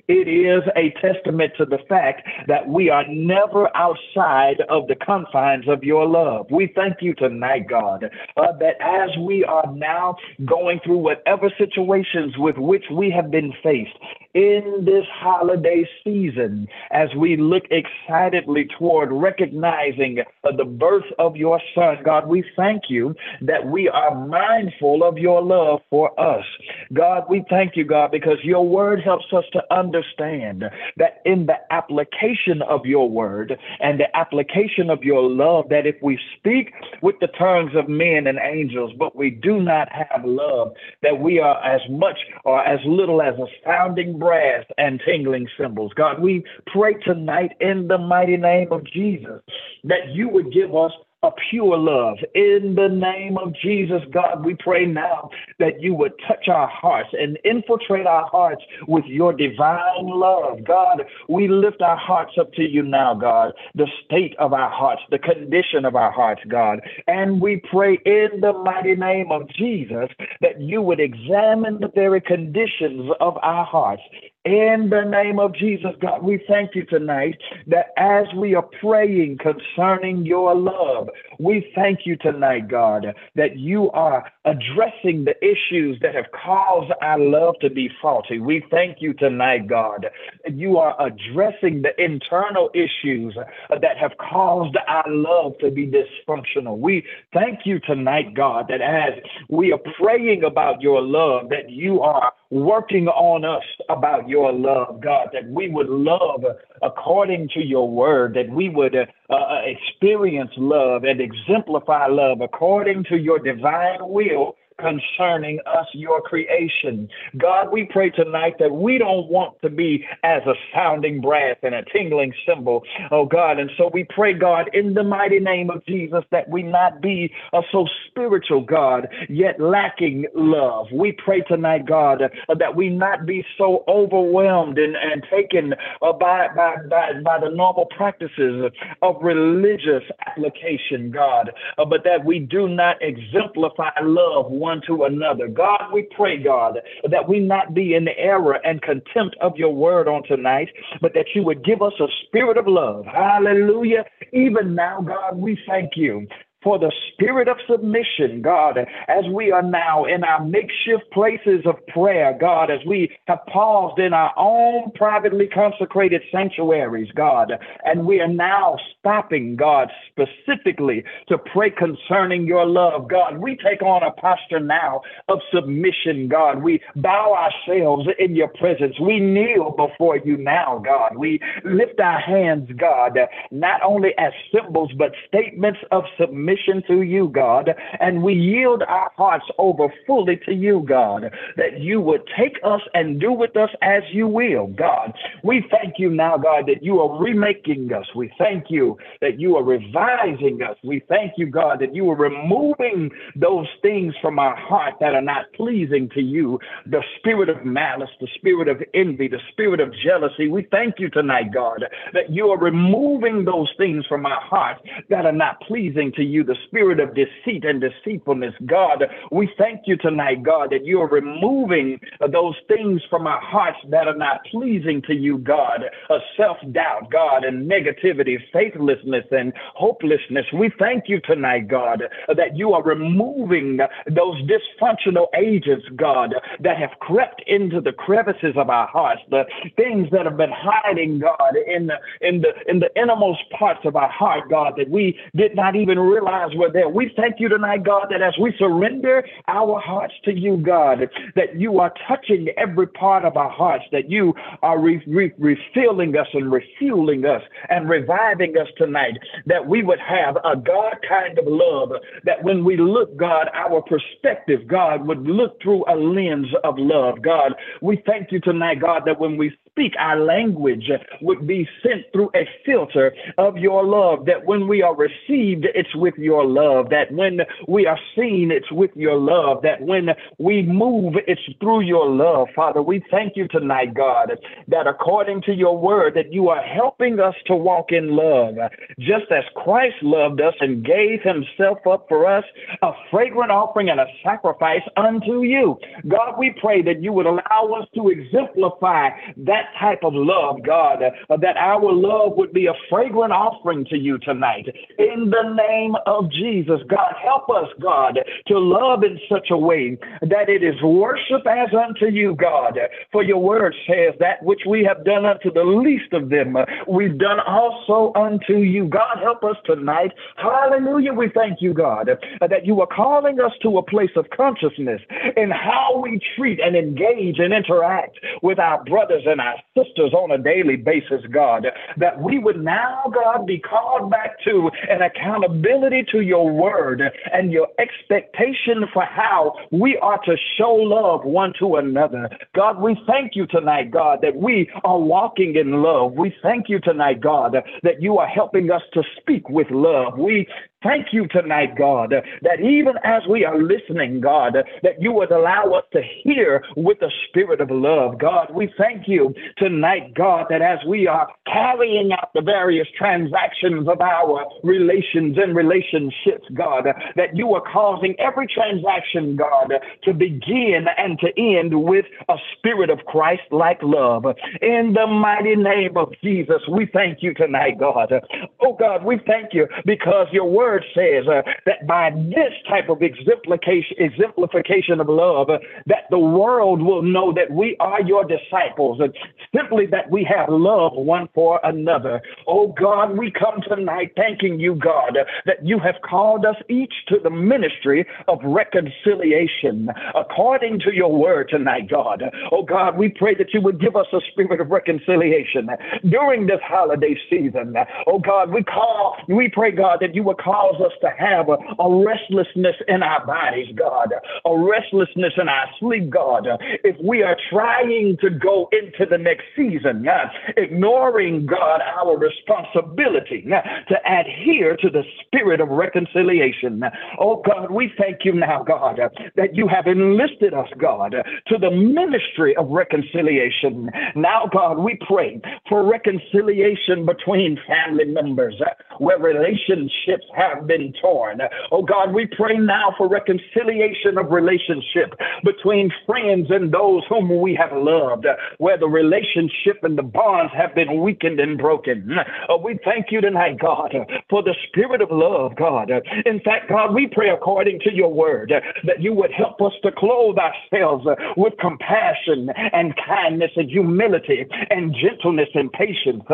it 0.09 0.27
is 0.27 0.63
a 0.75 0.91
testament 1.01 1.53
to 1.59 1.65
the 1.65 1.79
fact 1.89 2.27
that 2.49 2.67
we 2.67 2.91
are 2.91 3.05
never 3.07 3.69
outside 3.77 4.63
of 4.69 4.89
the 4.89 4.97
confines 4.97 5.69
of 5.69 5.85
your 5.85 6.07
love. 6.07 6.47
We 6.51 6.73
thank 6.75 6.97
you 7.03 7.15
tonight, 7.15 7.68
God, 7.69 8.11
uh, 8.37 8.53
that 8.59 8.77
as 8.81 9.17
we 9.19 9.45
are 9.45 9.73
now 9.75 10.17
going 10.45 10.81
through 10.85 10.99
whatever 10.99 11.53
situations 11.59 12.35
with 12.39 12.57
which 12.59 12.85
we 12.93 13.11
have 13.11 13.31
been 13.31 13.53
faced, 13.63 13.97
in 14.35 14.85
this 14.85 15.05
holiday 15.11 15.89
season 16.05 16.69
as 16.91 17.09
we 17.17 17.37
look 17.37 17.65
excitedly 17.71 18.69
toward 18.79 19.11
recognizing 19.11 20.19
the 20.57 20.65
birth 20.65 21.05
of 21.19 21.37
your 21.37 21.61
son. 21.75 21.97
God, 22.05 22.29
we 22.29 22.45
thank 22.55 22.85
you 22.89 23.15
that 23.41 23.67
we 23.67 23.89
are 23.89 24.27
mindful 24.27 25.03
of 25.03 25.19
your 25.19 25.43
love 25.43 25.81
for 25.89 26.19
us. 26.21 26.45
God, 26.93 27.25
we 27.29 27.45
thank 27.49 27.77
you, 27.77 27.85
God, 27.85 28.11
because 28.11 28.39
your 28.43 28.67
word 28.67 29.01
helps 29.03 29.27
us 29.33 29.45
to 29.53 29.63
understand 29.75 30.65
that 30.97 31.23
in 31.25 31.47
the 31.47 31.57
application 31.71 32.63
of 32.69 32.85
your 32.85 33.09
word 33.09 33.59
and 33.81 33.99
the 33.99 34.15
application 34.17 34.91
of 34.91 35.03
your 35.03 35.23
love, 35.23 35.69
that 35.71 35.87
if 35.87 35.97
we 36.03 36.19
speak 36.37 36.73
with 37.03 37.17
the 37.21 37.29
tongues 37.39 37.73
of 37.75 37.89
men 37.89 38.27
and 38.27 38.39
angels, 38.43 38.93
but 38.99 39.17
we 39.17 39.31
do 39.31 39.61
not 39.61 39.89
have 39.91 40.25
love, 40.25 40.73
that 41.03 41.19
we 41.19 41.39
are 41.39 41.63
as 41.65 41.81
much 41.91 42.19
or 42.45 42.65
as 42.65 42.81
little 42.85 43.23
as 43.23 43.35
a 43.39 43.47
sounding 43.65 44.18
brass 44.19 44.65
and 44.77 45.01
tingling 45.07 45.49
cymbals. 45.59 45.93
God, 45.95 46.21
we 46.21 46.45
pray 46.67 46.95
tonight 46.95 47.53
in 47.61 47.89
the 47.89 47.99
mighty 47.99 48.37
name 48.37 48.73
of 48.73 48.85
Jesus 48.85 49.41
that 49.85 50.09
you 50.13 50.29
would 50.29 50.53
give 50.53 50.75
us 50.75 50.93
a 51.25 51.31
pure 51.51 51.77
love. 51.77 52.19
In 52.35 52.77
the 52.77 52.89
name 52.89 53.39
of 53.39 53.53
Jesus, 53.61 54.03
God, 54.13 54.45
we 54.45 54.55
pray 54.55 54.87
now 54.87 55.31
that 55.59 55.83
you 55.83 55.93
would 55.95 56.13
touch 56.29 56.47
our 56.47 56.69
hearts 56.69 57.09
and 57.13 57.39
infiltrate 57.45 58.07
our 58.07 58.27
hearts 58.27 58.63
with 58.87 59.05
your 59.07 59.33
divine 59.33 60.07
love. 60.07 60.63
God, 60.65 61.05
we 61.29 61.49
lift 61.49 61.83
our 61.83 61.97
hearts 61.97 62.35
up 62.39 62.53
to 62.55 62.63
you 62.63 62.85
now, 62.85 63.15
God, 63.15 63.53
the 63.75 63.89
state 64.05 64.37
of 64.39 64.53
our 64.53 64.71
hearts, 64.71 65.03
the 65.11 65.19
condition 65.19 65.85
of 65.85 65.97
our 65.97 66.13
hearts, 66.13 66.43
God. 66.47 66.81
And 67.09 67.41
we 67.41 67.63
pray 67.69 67.99
in 68.05 68.41
the 68.41 68.53
mighty 68.53 68.95
name 68.95 69.33
of 69.33 69.49
Jesus 69.49 70.11
that 70.41 70.61
you 70.61 70.83
would 70.83 71.01
examine 71.01 71.81
the 71.81 71.91
very 71.93 72.21
conditions 72.21 73.11
of 73.21 73.37
our 73.43 73.65
hearts 73.65 74.03
in 74.49 74.89
the 74.89 75.03
name 75.05 75.39
of 75.39 75.55
Jesus, 75.55 75.91
God, 76.01 76.23
we 76.23 76.43
thank 76.49 76.75
you 76.75 76.85
tonight 76.87 77.37
that 77.67 77.89
as 77.99 78.25
we 78.35 78.55
are 78.55 78.67
praying 78.81 79.39
concerning 79.39 80.25
your 80.25 80.55
love, 80.55 81.11
we 81.39 81.71
thank 81.75 82.01
you 82.07 82.17
tonight, 82.17 82.67
God, 82.67 83.15
that 83.35 83.59
you 83.59 83.91
are 83.91 84.25
addressing 84.47 85.25
the 85.25 85.35
issues 85.45 85.99
that 86.01 86.15
have 86.15 86.33
caused 86.33 86.91
our 87.03 87.19
love 87.19 87.57
to 87.61 87.69
be 87.69 87.91
faulty. 88.01 88.39
We 88.39 88.65
thank 88.71 89.03
you 89.03 89.13
tonight, 89.13 89.67
God, 89.67 90.07
that 90.45 90.55
you 90.55 90.79
are 90.79 90.97
addressing 90.99 91.83
the 91.83 91.93
internal 92.03 92.71
issues 92.73 93.37
that 93.69 93.99
have 94.01 94.13
caused 94.19 94.79
our 94.89 95.05
love 95.09 95.59
to 95.61 95.71
be 95.71 95.87
dysfunctional. 95.87 96.79
We 96.79 97.05
thank 97.35 97.61
you 97.67 97.81
tonight, 97.81 98.33
God, 98.35 98.69
that 98.71 98.81
as 98.81 99.23
we 99.51 99.73
are 99.73 99.81
praying 100.01 100.43
about 100.43 100.81
your 100.81 101.03
love, 101.03 101.51
that 101.51 101.69
you 101.69 102.01
are 102.01 102.33
working 102.51 103.09
on 103.09 103.45
us 103.45 103.65
about 103.89 104.29
your 104.29 104.53
love, 104.53 105.01
God, 105.01 105.29
that 105.33 105.49
we 105.49 105.69
would 105.69 105.89
love 105.89 106.45
according 106.83 107.49
to 107.51 107.61
your 107.61 107.89
word, 107.89 108.35
that 108.35 108.49
we 108.49 108.69
would 108.69 108.97
uh, 108.97 109.07
uh, 109.31 109.61
experience 109.65 110.51
love 110.57 111.05
and 111.05 111.21
exemplify 111.21 112.07
love 112.07 112.41
according 112.41 113.05
to 113.05 113.17
your 113.17 113.39
divine 113.39 113.99
will 114.01 114.57
concerning 114.79 115.59
us, 115.67 115.87
your 115.93 116.21
creation. 116.23 117.09
God, 117.37 117.73
we 117.73 117.85
pray 117.85 118.11
tonight 118.11 118.55
that 118.59 118.73
we 118.73 118.99
don't 118.99 119.29
want 119.29 119.61
to 119.63 119.71
be 119.71 120.05
as 120.23 120.43
a 120.47 120.55
sounding 120.75 121.21
brass 121.21 121.57
and 121.63 121.75
a 121.75 121.83
tingling 121.93 122.33
cymbal, 122.47 122.85
oh 123.11 123.27
God. 123.27 123.59
And 123.59 123.71
so 123.77 123.91
we 123.93 124.05
pray, 124.05 124.33
God, 124.33 124.71
in 124.73 124.95
the 124.95 125.03
mighty 125.03 125.41
name 125.41 125.71
of 125.71 125.85
Jesus, 125.87 126.25
that 126.31 126.49
we 126.49 126.63
not 126.63 127.01
be 127.01 127.33
a 127.53 127.63
so 127.73 127.87
spiritual, 128.09 128.61
God, 128.61 129.09
yet 129.29 129.61
lacking 129.61 130.27
love. 130.35 130.87
We 130.93 131.13
pray 131.13 131.41
tonight, 131.43 131.87
God, 131.87 132.23
that 132.49 132.77
we 132.77 132.89
not 132.89 133.27
be 133.27 133.45
so 133.57 133.85
overwhelmed 133.89 134.79
and, 134.79 134.97
and 134.97 135.25
taken 135.31 135.75
uh, 136.03 136.13
by, 136.13 136.49
by, 136.55 136.77
by, 136.89 137.13
by 137.25 137.39
the 137.41 137.51
normal 137.51 137.87
practices 137.87 138.71
of 139.03 139.17
religious 139.23 140.03
application, 140.27 141.11
God, 141.11 141.51
uh, 141.79 141.85
but 141.85 142.05
that 142.05 142.25
we 142.25 142.39
do 142.39 142.69
not 142.69 142.97
exemplify 143.01 143.91
love 144.03 144.51
one 144.69 144.83
to 144.87 145.05
another. 145.05 145.49
God, 145.49 145.91
we 145.95 146.03
pray, 146.15 146.37
God, 146.37 146.79
that 147.11 147.27
we 147.27 147.41
not 147.41 147.73
be 147.73 147.95
in 147.95 148.07
error 148.09 148.59
and 148.65 148.83
contempt 148.83 149.35
of 149.41 149.57
your 149.57 149.75
word 149.75 150.09
on 150.09 150.23
tonight, 150.25 150.69
but 151.01 151.15
that 151.15 151.29
you 151.35 151.43
would 151.43 151.65
give 151.65 151.81
us 151.81 151.95
a 151.99 152.07
spirit 152.27 152.59
of 152.59 152.67
love. 152.67 153.07
Hallelujah. 153.07 154.05
Even 154.35 154.75
now, 154.75 155.01
God, 155.01 155.39
we 155.39 155.59
thank 155.67 155.93
you 155.97 156.27
for 156.63 156.79
the 156.79 156.93
spirit 157.13 157.49
of 157.49 157.57
submission, 157.71 158.43
God, 158.43 158.79
as 158.79 159.25
we 159.33 159.53
are 159.53 159.63
now 159.63 160.05
in 160.05 160.25
our 160.25 160.45
makeshift 160.45 161.11
places 161.13 161.65
of 161.65 161.75
prayer, 161.87 162.37
God, 162.39 162.71
as 162.71 162.81
we 162.87 163.11
have 163.27 163.39
paused 163.47 163.99
in 163.99 164.13
our 164.13 164.33
own 164.37 164.91
privately 164.97 165.47
consecrated 165.47 166.21
sanctuaries, 166.33 167.11
God, 167.15 167.53
and 167.85 168.05
we 168.05 168.21
are 168.21 168.29
now 168.29 168.77
stopping, 169.01 169.57
God, 169.57 169.91
specifically 170.11 171.05
to 171.29 171.39
pray 171.39 171.71
concerning 171.71 172.47
your 172.47 172.67
love, 172.67 173.09
God. 173.09 173.39
We 173.39 173.57
take 173.57 173.83
on 173.83 174.03
a 174.03 174.11
posture 174.13 174.61
now 174.61 175.03
of 175.29 175.39
submission, 175.55 176.29
God. 176.29 176.63
We 176.63 176.81
bow 176.97 177.35
ourselves 177.35 178.09
in 178.19 178.35
your 178.35 178.49
presence. 178.49 178.99
We 179.01 179.21
kneel 179.21 179.71
before 179.71 180.17
you 180.19 180.37
now, 180.37 180.83
God. 180.85 181.17
We 181.17 181.41
lift 181.65 182.01
our 182.01 182.21
hands, 182.21 182.71
God, 182.77 183.19
not 183.51 183.81
only 183.83 184.11
as 184.19 184.33
symbols, 184.53 184.91
but 184.97 185.13
statements 185.29 185.81
of 185.93 186.05
submission 186.21 186.83
to 186.89 187.03
you, 187.03 187.29
God, 187.29 187.75
and 188.01 188.23
we 188.23 188.35
yield 188.35 188.83
our 188.83 189.11
hearts 189.17 189.47
over 189.59 189.93
fully 190.07 190.39
to 190.47 190.55
you, 190.55 190.85
God, 190.89 191.31
that 191.57 191.81
you 191.81 192.01
would 192.01 192.23
take 192.37 192.59
us 192.65 192.81
and 192.95 193.21
do 193.21 193.33
with 193.33 193.57
us 193.57 193.71
as 193.83 194.03
you 194.13 194.27
will, 194.27 194.67
God. 194.67 195.13
We 195.43 195.65
thank 195.71 195.95
you 195.99 196.11
now, 196.11 196.37
God, 196.37 196.67
that 196.67 196.83
you 196.83 197.01
are 197.01 197.19
remaking 197.19 197.93
us. 197.93 198.07
We 198.15 198.33
thank 198.39 198.71
you 198.71 198.98
that 199.21 199.39
you 199.39 199.57
are 199.57 199.63
revising 199.63 200.63
us. 200.63 200.77
We 200.83 201.03
thank 201.09 201.33
you, 201.37 201.47
God, 201.47 201.81
that 201.81 201.95
you 201.95 202.11
are 202.11 202.17
removing 202.17 203.11
those 203.37 203.67
things 203.83 204.15
from 204.21 204.39
our 204.39 204.57
heart 204.57 204.95
that 205.01 205.15
are 205.15 205.23
not 205.23 205.47
pleasing 205.55 206.09
to 206.15 206.21
you 206.21 206.59
the 206.87 207.03
spirit 207.19 207.49
of 207.49 207.65
malice, 207.65 208.11
the 208.21 208.29
spirit 208.37 208.69
of 208.69 208.83
envy, 208.95 209.29
the 209.29 209.41
spirit 209.53 209.81
of 209.81 209.93
jealousy. 210.05 210.49
We 210.49 210.67
thank 210.71 210.97
you 210.99 211.09
tonight, 211.11 211.53
God, 211.53 211.85
that 212.13 212.31
you 212.31 212.49
are 212.49 212.59
removing 212.59 213.45
those 213.45 213.71
things 213.77 214.05
from 214.07 214.27
our 214.27 214.41
heart 214.41 214.79
that 215.11 215.27
are 215.27 215.33
not 215.33 215.61
pleasing 215.63 216.13
to 216.17 216.23
you 216.23 216.45
the 216.45 216.57
spirit 216.67 217.01
of 217.01 217.15
deceit 217.15 217.65
and 217.65 217.81
deceitfulness. 217.81 218.55
God, 218.67 219.05
we 219.31 219.51
thank 219.59 219.83
you 219.87 219.97
tonight, 219.97 220.43
God, 220.43 220.71
that 220.71 220.85
you 220.85 221.01
are 221.01 221.09
removing 221.09 222.01
those 222.31 222.55
things 222.69 223.03
from 223.11 223.27
our 223.27 223.41
hearts 223.41 223.79
that 223.91 224.09
are 224.09 224.17
not 224.17 224.45
pleasing 224.51 225.03
to 225.03 225.15
you, 225.15 225.39
God, 225.39 225.85
a 226.11 226.19
self 226.37 226.57
doubt, 226.73 227.11
God, 227.11 227.45
and 227.45 227.71
negativity, 227.71 228.37
and 228.79 229.53
hopelessness. 229.75 230.47
We 230.53 230.71
thank 230.79 231.05
you 231.09 231.21
tonight, 231.21 231.69
God, 231.69 232.03
that 232.29 232.57
you 232.57 232.73
are 232.73 232.83
removing 232.83 233.79
those 234.07 234.37
dysfunctional 234.43 235.27
agents, 235.37 235.87
God, 235.97 236.35
that 236.61 236.77
have 236.79 236.99
crept 237.01 237.43
into 237.47 237.81
the 237.81 237.93
crevices 237.93 238.55
of 238.57 238.71
our 238.71 238.87
hearts, 238.87 239.23
the 239.31 239.45
things 239.77 240.09
that 240.13 240.25
have 240.25 240.37
been 240.37 240.53
hiding, 240.55 241.21
God, 241.21 241.55
in 241.67 241.87
the 241.87 241.97
in 242.21 242.41
the 242.41 242.51
in 242.69 242.81
the 242.81 242.91
innermost 243.01 243.41
parts 243.59 243.81
of 243.85 243.97
our 243.97 244.11
heart, 244.11 244.49
God, 244.51 244.75
that 244.77 244.89
we 244.91 245.19
did 245.37 245.55
not 245.55 245.77
even 245.77 245.99
realize 245.99 246.55
were 246.55 246.71
there. 246.71 246.89
We 246.89 247.13
thank 247.17 247.41
you 247.41 247.49
tonight, 247.49 247.85
God, 247.85 248.07
that 248.11 248.23
as 248.23 248.35
we 248.41 248.55
surrender 248.59 249.27
our 249.49 249.81
hearts 249.81 250.15
to 250.25 250.33
you, 250.33 250.57
God, 250.57 251.09
that 251.35 251.59
you 251.59 251.81
are 251.81 251.93
touching 252.07 252.49
every 252.57 252.87
part 252.87 253.25
of 253.25 253.37
our 253.37 253.51
hearts, 253.51 253.85
that 253.93 254.11
you 254.11 254.35
are 254.63 254.79
re- 254.79 255.03
re- 255.07 255.33
refilling 255.39 256.17
us 256.17 256.29
and 256.33 256.51
refueling 256.53 257.25
us 257.25 257.43
and 257.69 257.89
reviving 257.89 258.57
us 258.57 258.68
tonight, 258.77 259.19
that 259.47 259.67
we 259.67 259.83
would 259.83 260.01
have 260.01 260.37
a 260.45 260.57
God 260.57 260.97
kind 261.09 261.39
of 261.39 261.45
love, 261.47 261.93
that 262.25 262.43
when 262.43 262.65
we 262.65 262.77
look, 262.77 263.17
God, 263.17 263.49
our 263.55 263.83
perspective, 263.83 264.67
God, 264.67 265.07
would 265.07 265.23
look 265.23 265.61
through 265.63 265.85
a 265.89 265.95
lens 265.95 266.49
of 266.65 266.75
love. 266.79 267.23
God, 267.23 267.55
we 267.83 268.03
thank 268.07 268.33
you 268.33 268.41
tonight, 268.41 268.81
God, 268.81 269.03
that 269.07 269.19
when 269.21 269.37
we 269.37 269.57
speak, 269.67 269.95
our 269.99 270.19
language 270.19 270.91
would 271.21 271.47
be 271.47 271.69
sent 271.83 272.05
through 272.13 272.31
a 272.35 272.49
filter 272.67 273.15
of 273.39 273.57
your 273.57 273.85
love, 273.85 274.27
that 274.27 274.45
when 274.45 274.67
we 274.67 274.83
are 274.83 274.97
received, 274.97 275.67
it's 275.75 275.95
with 275.95 276.15
your 276.17 276.45
love, 276.45 276.91
that 276.91 277.13
when 277.13 277.41
we 277.69 277.87
are 277.87 277.99
seen, 278.17 278.51
it's 278.51 278.71
with 278.73 278.91
your 278.97 279.17
love, 279.17 279.63
that 279.63 279.81
when 279.81 280.09
we 280.39 280.63
move, 280.63 281.15
it's 281.27 281.41
through 281.61 281.83
your 281.83 282.09
love. 282.09 282.49
Father, 282.55 282.83
we 282.83 283.05
thank 283.11 283.37
you 283.37 283.47
tonight, 283.49 283.95
God, 283.95 284.33
that 284.67 284.87
according 284.87 285.43
to 285.43 285.55
your 285.55 285.79
word, 285.79 286.15
that 286.15 286.33
you 286.33 286.49
are 286.49 286.63
helping 286.63 287.21
us 287.21 287.35
to 287.47 287.55
walk 287.55 287.93
in 287.93 288.17
love, 288.17 288.58
just 288.99 289.31
as 289.31 289.45
Christ 289.55 289.97
loved 290.03 290.41
us 290.41 290.55
and 290.61 290.85
gave 290.85 291.23
himself 291.23 291.79
up 291.87 292.07
for 292.09 292.27
us, 292.27 292.45
a 292.83 292.93
fragrant 293.11 293.51
offering 293.51 293.89
and 293.91 294.01
a 294.01 294.07
sacrifice 294.25 294.83
unto 294.97 295.43
you. 295.43 295.77
God, 296.09 296.39
we 296.39 296.55
pray 296.61 296.83
that 296.83 297.03
you 297.03 297.13
would 297.13 297.27
allow 297.27 297.77
us 297.81 297.89
to 297.95 298.09
exemplify 298.09 299.11
that 299.39 299.67
type 299.79 300.01
of 300.03 300.13
love, 300.15 300.63
God, 300.65 301.03
uh, 301.03 301.37
that 301.37 301.57
our 301.57 301.93
love 301.93 302.33
would 302.37 302.53
be 302.53 302.67
a 302.67 302.75
fragrant 302.89 303.33
offering 303.33 303.85
to 303.87 303.97
you 303.97 304.19
tonight. 304.19 304.67
In 304.99 305.31
the 305.31 305.55
name 305.55 305.95
of 306.07 306.31
Jesus, 306.31 306.81
God, 306.89 307.15
help 307.23 307.49
us, 307.51 307.69
God, 307.81 308.19
to 308.47 308.59
love 308.59 309.03
in 309.05 309.19
such 309.31 309.49
a 309.51 309.57
way 309.57 309.99
that 310.23 310.49
it 310.49 310.63
is 310.63 310.81
worship 310.83 311.47
as 311.47 311.69
unto 311.75 312.07
you, 312.07 312.35
God. 312.35 312.79
For 313.13 313.23
your 313.23 313.39
word 313.39 313.75
says 313.87 314.15
that 314.21 314.43
which 314.43 314.63
we 314.69 314.85
have 314.85 315.05
done 315.05 315.25
unto 315.25 315.53
the 315.53 315.65
least 315.65 316.13
of 316.13 316.29
them, 316.31 316.57
we've 316.87 317.19
done 317.19 317.41
also 317.41 318.13
unto 318.15 318.48
you. 318.57 318.87
God, 318.87 319.19
help 319.23 319.45
us 319.45 319.57
tonight. 319.65 320.13
Hallelujah. 320.37 321.13
We 321.13 321.29
thank 321.29 321.61
you, 321.61 321.75
God, 321.75 322.11
that 322.41 322.67
you 322.67 322.81
are 322.81 322.87
calling 322.87 323.41
us 323.41 323.53
to 323.63 323.79
a 323.79 323.83
place 323.83 324.11
of 324.17 324.31
consciousness 324.31 325.01
in 325.37 325.51
how 325.51 326.01
we 326.03 326.21
treat 326.37 326.61
and 326.61 326.77
engage 326.77 327.39
and 327.39 327.53
interact 327.53 328.19
with 328.43 328.59
our 328.59 328.83
brothers 328.85 329.23
and 329.27 329.41
our 329.41 329.57
sisters 329.77 330.13
on 330.13 330.31
a 330.31 330.39
daily 330.39 330.77
basis, 330.77 331.25
God, 331.31 331.67
that 331.97 332.21
we 332.21 332.39
would 332.39 332.63
now, 332.63 333.05
God, 333.13 333.47
be 333.47 333.59
called 333.59 334.11
back 334.11 334.43
to 334.45 334.71
an 334.89 335.03
accountability 335.03 336.05
to 336.13 336.21
your 336.21 336.51
word 336.51 337.03
and 337.33 337.53
your 337.53 337.69
expectation 337.79 338.85
for 338.93 339.05
how 339.05 339.55
we 339.71 339.97
are 339.99 340.19
to 340.25 340.37
show 340.57 340.73
love 340.73 341.25
one 341.25 341.53
to 341.59 341.77
another. 341.77 342.29
God, 342.55 342.81
we 342.81 342.97
thank 343.07 343.35
you 343.35 343.47
tonight, 343.47 343.91
God, 343.91 344.21
that 344.23 344.37
we 344.37 344.71
are 344.85 344.99
walking 344.99 345.57
in 345.57 345.83
love. 345.83 346.13
We 346.13 346.35
thank 346.43 346.69
you 346.69 346.81
tonight, 346.81 347.21
God, 347.21 347.57
that 347.83 348.03
you 348.03 348.19
are 348.19 348.29
helping 348.29 348.71
us 348.71 348.83
to 348.95 349.03
speak 349.21 349.49
with 349.49 349.71
love. 349.71 350.19
We 350.19 350.47
Thank 350.85 351.09
you 351.11 351.27
tonight, 351.27 351.77
God, 351.77 352.15
that 352.43 352.61
even 352.61 352.95
as 353.03 353.23
we 353.29 353.45
are 353.45 353.61
listening, 353.61 354.21
God, 354.21 354.55
that 354.85 355.03
you 355.03 355.11
would 355.11 355.33
allow 355.33 355.73
us 355.73 355.83
to 355.93 356.01
hear 356.23 356.63
with 356.77 357.01
the 357.01 357.11
spirit 357.29 357.61
of 357.61 357.69
love. 357.73 358.21
God, 358.21 358.53
we 358.55 358.73
thank 358.79 359.09
you 359.09 359.35
tonight, 359.57 360.15
God, 360.15 360.47
that 360.51 360.63
as 360.63 360.79
we 360.87 361.09
are 361.09 361.27
carrying 361.53 362.13
out 362.13 362.31
the 362.33 362.43
various 362.43 362.87
transactions 362.97 363.89
of 363.89 364.01
our 364.01 364.47
relations 364.63 365.37
and 365.37 365.57
relationships, 365.57 366.47
God, 366.55 366.85
that 367.17 367.35
you 367.37 367.53
are 367.55 367.73
causing 367.73 368.15
every 368.21 368.47
transaction, 368.47 369.35
God, 369.35 369.73
to 370.05 370.15
begin 370.15 370.87
and 370.97 371.19
to 371.19 371.29
end 371.37 371.75
with 371.75 372.05
a 372.29 372.37
spirit 372.57 372.89
of 372.89 373.01
Christ 373.07 373.43
like 373.51 373.83
love. 373.83 374.27
In 374.63 374.95
the 374.95 375.09
mighty 375.09 375.57
name 375.57 375.97
of 375.97 376.13
Jesus, 376.23 376.63
we 376.71 376.87
thank 376.93 377.21
you 377.21 377.35
tonight, 377.35 377.81
God. 377.81 378.13
Oh, 378.61 378.75
God, 378.79 379.05
we 379.05 379.19
thank 379.27 379.53
you 379.53 379.67
because 379.85 380.29
your 380.31 380.49
word 380.49 380.68
word 380.69 380.85
says 380.95 381.27
uh, 381.29 381.43
that 381.65 381.87
by 381.87 382.11
this 382.11 382.53
type 382.69 382.89
of 382.89 383.01
exemplification, 383.03 383.97
exemplification 383.99 385.01
of 385.01 385.09
love, 385.09 385.49
uh, 385.49 385.59
that 385.87 386.05
the 386.11 386.19
world 386.19 386.83
will 386.83 387.03
know 387.03 387.33
that 387.33 387.51
we 387.51 387.77
are 387.81 388.03
your 388.03 388.25
disciples, 388.25 389.01
uh, 389.01 389.09
simply 389.55 389.87
that 389.87 390.11
we 390.11 390.25
have 390.25 390.49
love 390.49 390.93
one 390.95 391.29
for 391.35 391.61
another. 391.65 392.21
Oh 392.47 392.75
God, 392.79 393.17
we 393.17 393.31
come 393.31 393.63
tonight 393.67 394.13
thanking 394.17 394.61
you, 394.61 394.75
God, 394.75 395.17
that 395.47 395.65
you 395.65 395.79
have 395.79 395.97
called 396.03 396.45
us 396.45 396.57
each 396.69 396.93
to 397.09 397.17
the 397.23 397.31
ministry 397.31 398.07
of 398.27 398.39
reconciliation 398.43 399.89
according 400.15 400.81
to 400.81 400.95
your 400.95 401.13
word 401.13 401.49
tonight, 401.49 401.89
God. 401.89 402.23
Oh 402.53 402.63
God, 402.63 402.99
we 402.99 403.09
pray 403.09 403.35
that 403.37 403.55
you 403.55 403.61
would 403.63 403.81
give 403.81 403.97
us 403.97 404.07
a 404.13 404.21
spirit 404.31 404.61
of 404.61 404.71
reconciliation 404.71 405.71
during 406.11 406.47
this 406.47 406.61
holiday 406.63 407.17
season. 407.31 407.75
Oh 408.07 408.19
God, 408.19 408.53
we 408.53 408.63
call, 408.63 409.17
we 409.29 409.49
pray, 409.49 409.71
God, 409.71 409.99
that 410.01 410.15
you 410.15 410.23
would 410.25 410.39
cause 410.59 410.81
us 410.81 410.93
to 411.01 411.11
have 411.19 411.49
a, 411.49 411.57
a 411.83 412.05
restlessness 412.05 412.77
in 412.89 413.03
our 413.03 413.25
bodies, 413.27 413.69
God, 413.75 414.13
a 414.45 414.59
restlessness 414.59 415.33
in 415.37 415.49
our 415.49 415.67
sleep, 415.79 416.11
God. 416.11 416.47
If 416.85 416.97
we 417.03 417.23
are 417.23 417.37
trying 417.51 418.17
to 418.21 418.31
go 418.31 418.69
into 418.73 419.07
the 419.09 419.19
next 419.19 419.45
season, 419.57 420.07
uh, 420.09 420.29
ignoring, 420.57 421.47
God, 421.47 421.81
our 421.81 422.17
responsibility 422.17 423.47
uh, 423.53 423.63
to 423.89 423.97
adhere 424.07 424.77
to 424.77 424.91
the 424.91 425.03
spirit 425.25 425.61
of 425.61 425.69
reconciliation. 425.69 426.83
Oh 427.19 427.43
God, 427.45 427.71
we 427.71 427.93
thank 427.99 428.25
you 428.25 428.33
now, 428.33 428.63
God, 428.63 429.01
that 429.37 429.55
you 429.55 429.69
have 429.69 429.87
enlisted 429.87 430.55
us, 430.55 430.69
God, 430.79 431.15
to 431.49 431.59
the 431.59 431.71
ministry 431.71 432.57
of 432.57 432.69
reconciliation. 432.69 433.91
Now, 434.17 434.49
God, 434.53 434.79
we 434.79 434.99
pray 435.07 435.41
for 435.69 435.85
reconciliation 435.85 437.07
between 437.07 437.59
family 437.67 438.05
members 438.05 438.55
uh, 438.61 438.71
where 438.99 439.19
relationships 439.19 440.25
have 440.35 440.48
been 440.67 440.93
torn. 441.01 441.41
Oh 441.71 441.83
God, 441.83 442.13
we 442.13 442.27
pray 442.27 442.57
now 442.57 442.95
for 442.97 443.09
reconciliation 443.09 444.19
of 444.19 444.31
relationship 444.31 445.15
between 445.45 445.91
friends 446.07 446.49
and 446.51 446.73
those 446.73 447.03
whom 447.09 447.41
we 447.41 447.55
have 447.55 447.77
loved, 447.77 448.27
where 448.59 448.79
the 448.79 448.89
relationship 448.89 449.83
and 449.83 449.97
the 449.97 450.03
bonds 450.03 450.53
have 450.57 450.75
been 450.75 451.01
weakened 451.03 451.41
and 451.41 451.59
broken. 451.59 452.17
Oh, 452.49 452.59
we 452.59 452.79
thank 452.85 453.07
you 453.11 453.21
tonight, 453.21 453.59
God, 453.61 453.95
for 454.31 454.43
the 454.43 454.55
spirit 454.69 455.01
of 455.01 455.11
love, 455.11 455.57
God. 455.57 455.91
In 456.27 456.41
fact, 456.41 456.69
God, 456.69 456.95
we 456.95 457.07
pray 457.07 457.31
according 457.31 457.81
to 457.81 457.95
your 457.95 458.13
word 458.13 458.53
that 458.85 459.01
you 459.03 459.13
would 459.15 459.33
help 459.33 459.61
us 459.61 459.73
to 459.83 459.93
clothe 459.93 460.37
ourselves 460.39 461.07
with 461.37 461.55
compassion 461.61 462.51
and 462.73 462.95
kindness 463.07 463.51
and 463.57 463.71
humility 463.71 464.47
and 464.71 464.95
gentleness 464.95 465.49
and 465.55 465.73
patience 465.73 466.25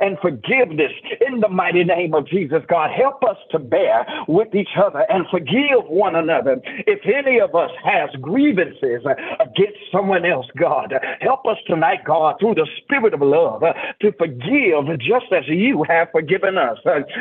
and 0.00 0.18
forgiveness 0.20 0.92
in 1.26 1.40
the 1.40 1.48
mighty 1.48 1.84
name 1.84 2.14
of 2.14 2.26
Jesus, 2.26 2.62
God. 2.68 2.90
Help 2.96 3.22
us 3.24 3.36
to 3.50 3.58
bear 3.70 4.06
with 4.28 4.54
each 4.54 4.76
other 4.76 5.04
and 5.08 5.26
forgive 5.30 5.84
one 5.88 6.14
another. 6.16 6.60
If 6.86 7.00
any 7.04 7.40
of 7.40 7.54
us 7.54 7.70
has 7.84 8.10
grievances 8.20 9.02
against 9.40 9.78
someone 9.92 10.24
else, 10.24 10.46
God, 10.58 10.94
help 11.20 11.46
us 11.46 11.58
tonight, 11.66 12.04
God, 12.04 12.36
through 12.40 12.54
the 12.54 12.66
spirit 12.82 13.14
of 13.14 13.20
love 13.20 13.62
to 14.00 14.12
forgive 14.12 14.98
just 14.98 15.32
as 15.32 15.44
you 15.48 15.84
have 15.88 16.08
forgiven 16.12 16.58
us. 16.58 16.78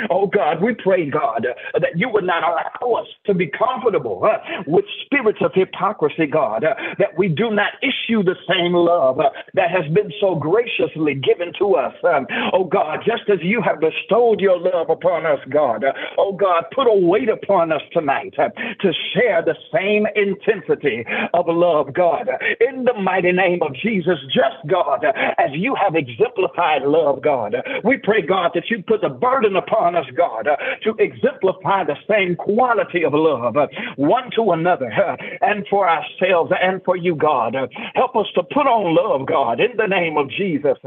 Oh, 0.10 0.28
God, 0.28 0.62
we 0.62 0.74
pray, 0.76 1.10
God, 1.10 1.48
that 1.74 1.98
you 1.98 2.10
would 2.10 2.24
not 2.24 2.44
allow 2.44 3.02
us 3.02 3.08
to 3.26 3.34
be 3.34 3.48
comfortable 3.48 4.28
with 4.68 4.86
spirits 5.06 5.40
of 5.42 5.52
hypocrisy, 5.54 6.28
God, 6.28 6.64
that 6.64 7.18
we 7.18 7.28
do 7.28 7.52
not 7.52 7.74
issue 7.82 8.24
the 8.24 8.36
same 8.48 8.74
love 8.74 9.20
that 9.54 9.72
has 9.72 9.92
been 9.94 10.12
so 10.20 10.36
graciously 10.36 11.16
given 11.16 11.54
to 11.60 11.76
us. 11.76 11.94
Um, 12.04 12.28
oh 12.54 12.66
God, 12.66 13.00
just 13.06 13.30
as 13.30 13.40
you 13.42 13.62
have 13.62 13.80
bestowed 13.80 14.40
your 14.40 14.60
love 14.60 14.90
upon 14.90 15.26
us, 15.26 15.40
God, 15.50 15.84
uh, 15.84 15.94
oh 16.34 16.38
God, 16.38 16.66
put 16.74 16.88
a 16.88 16.94
weight 16.94 17.30
upon 17.30 17.72
us 17.72 17.82
tonight 17.92 18.34
uh, 18.38 18.50
to 18.82 18.92
share 19.14 19.44
the 19.44 19.56
same 19.74 20.06
intensity 20.16 21.06
of 21.34 21.46
love, 21.48 21.94
God, 21.94 22.30
in 22.60 22.86
the 22.86 22.94
mighty 22.94 23.32
name 23.32 23.62
of 23.62 23.74
Jesus, 23.76 24.18
just 24.28 24.58
God, 24.68 25.06
as 25.06 25.52
you 25.52 25.76
have 25.76 25.96
exemplified 25.96 26.84
love, 26.84 27.22
God. 27.22 27.56
We 27.84 27.98
pray, 27.98 28.22
God, 28.22 28.52
that 28.56 28.70
you 28.70 28.84
put 28.84 29.02
the 29.02 29.10
burden 29.10 29.56
upon 29.56 29.96
us, 29.96 30.06
God, 30.16 30.48
to 30.84 30.94
exemplify 31.00 31.84
the 31.86 31.98
same 32.10 32.36
quality 32.36 33.04
of 33.04 33.14
love 33.14 33.56
one 33.98 34.30
to 34.36 34.52
another 34.52 34.90
and 35.42 35.66
for 35.70 35.90
ourselves 35.90 36.52
and 36.62 36.82
for 36.84 36.96
you, 36.96 37.16
God. 37.16 37.56
Help 37.96 38.16
us 38.16 38.28
to 38.36 38.44
put 38.44 38.68
on 38.68 38.96
love, 38.96 39.28
God, 39.28 39.60
in 39.60 39.78
the 39.78 39.88
name 39.88 40.18
of 40.18 40.30
Jesus, 40.30 40.78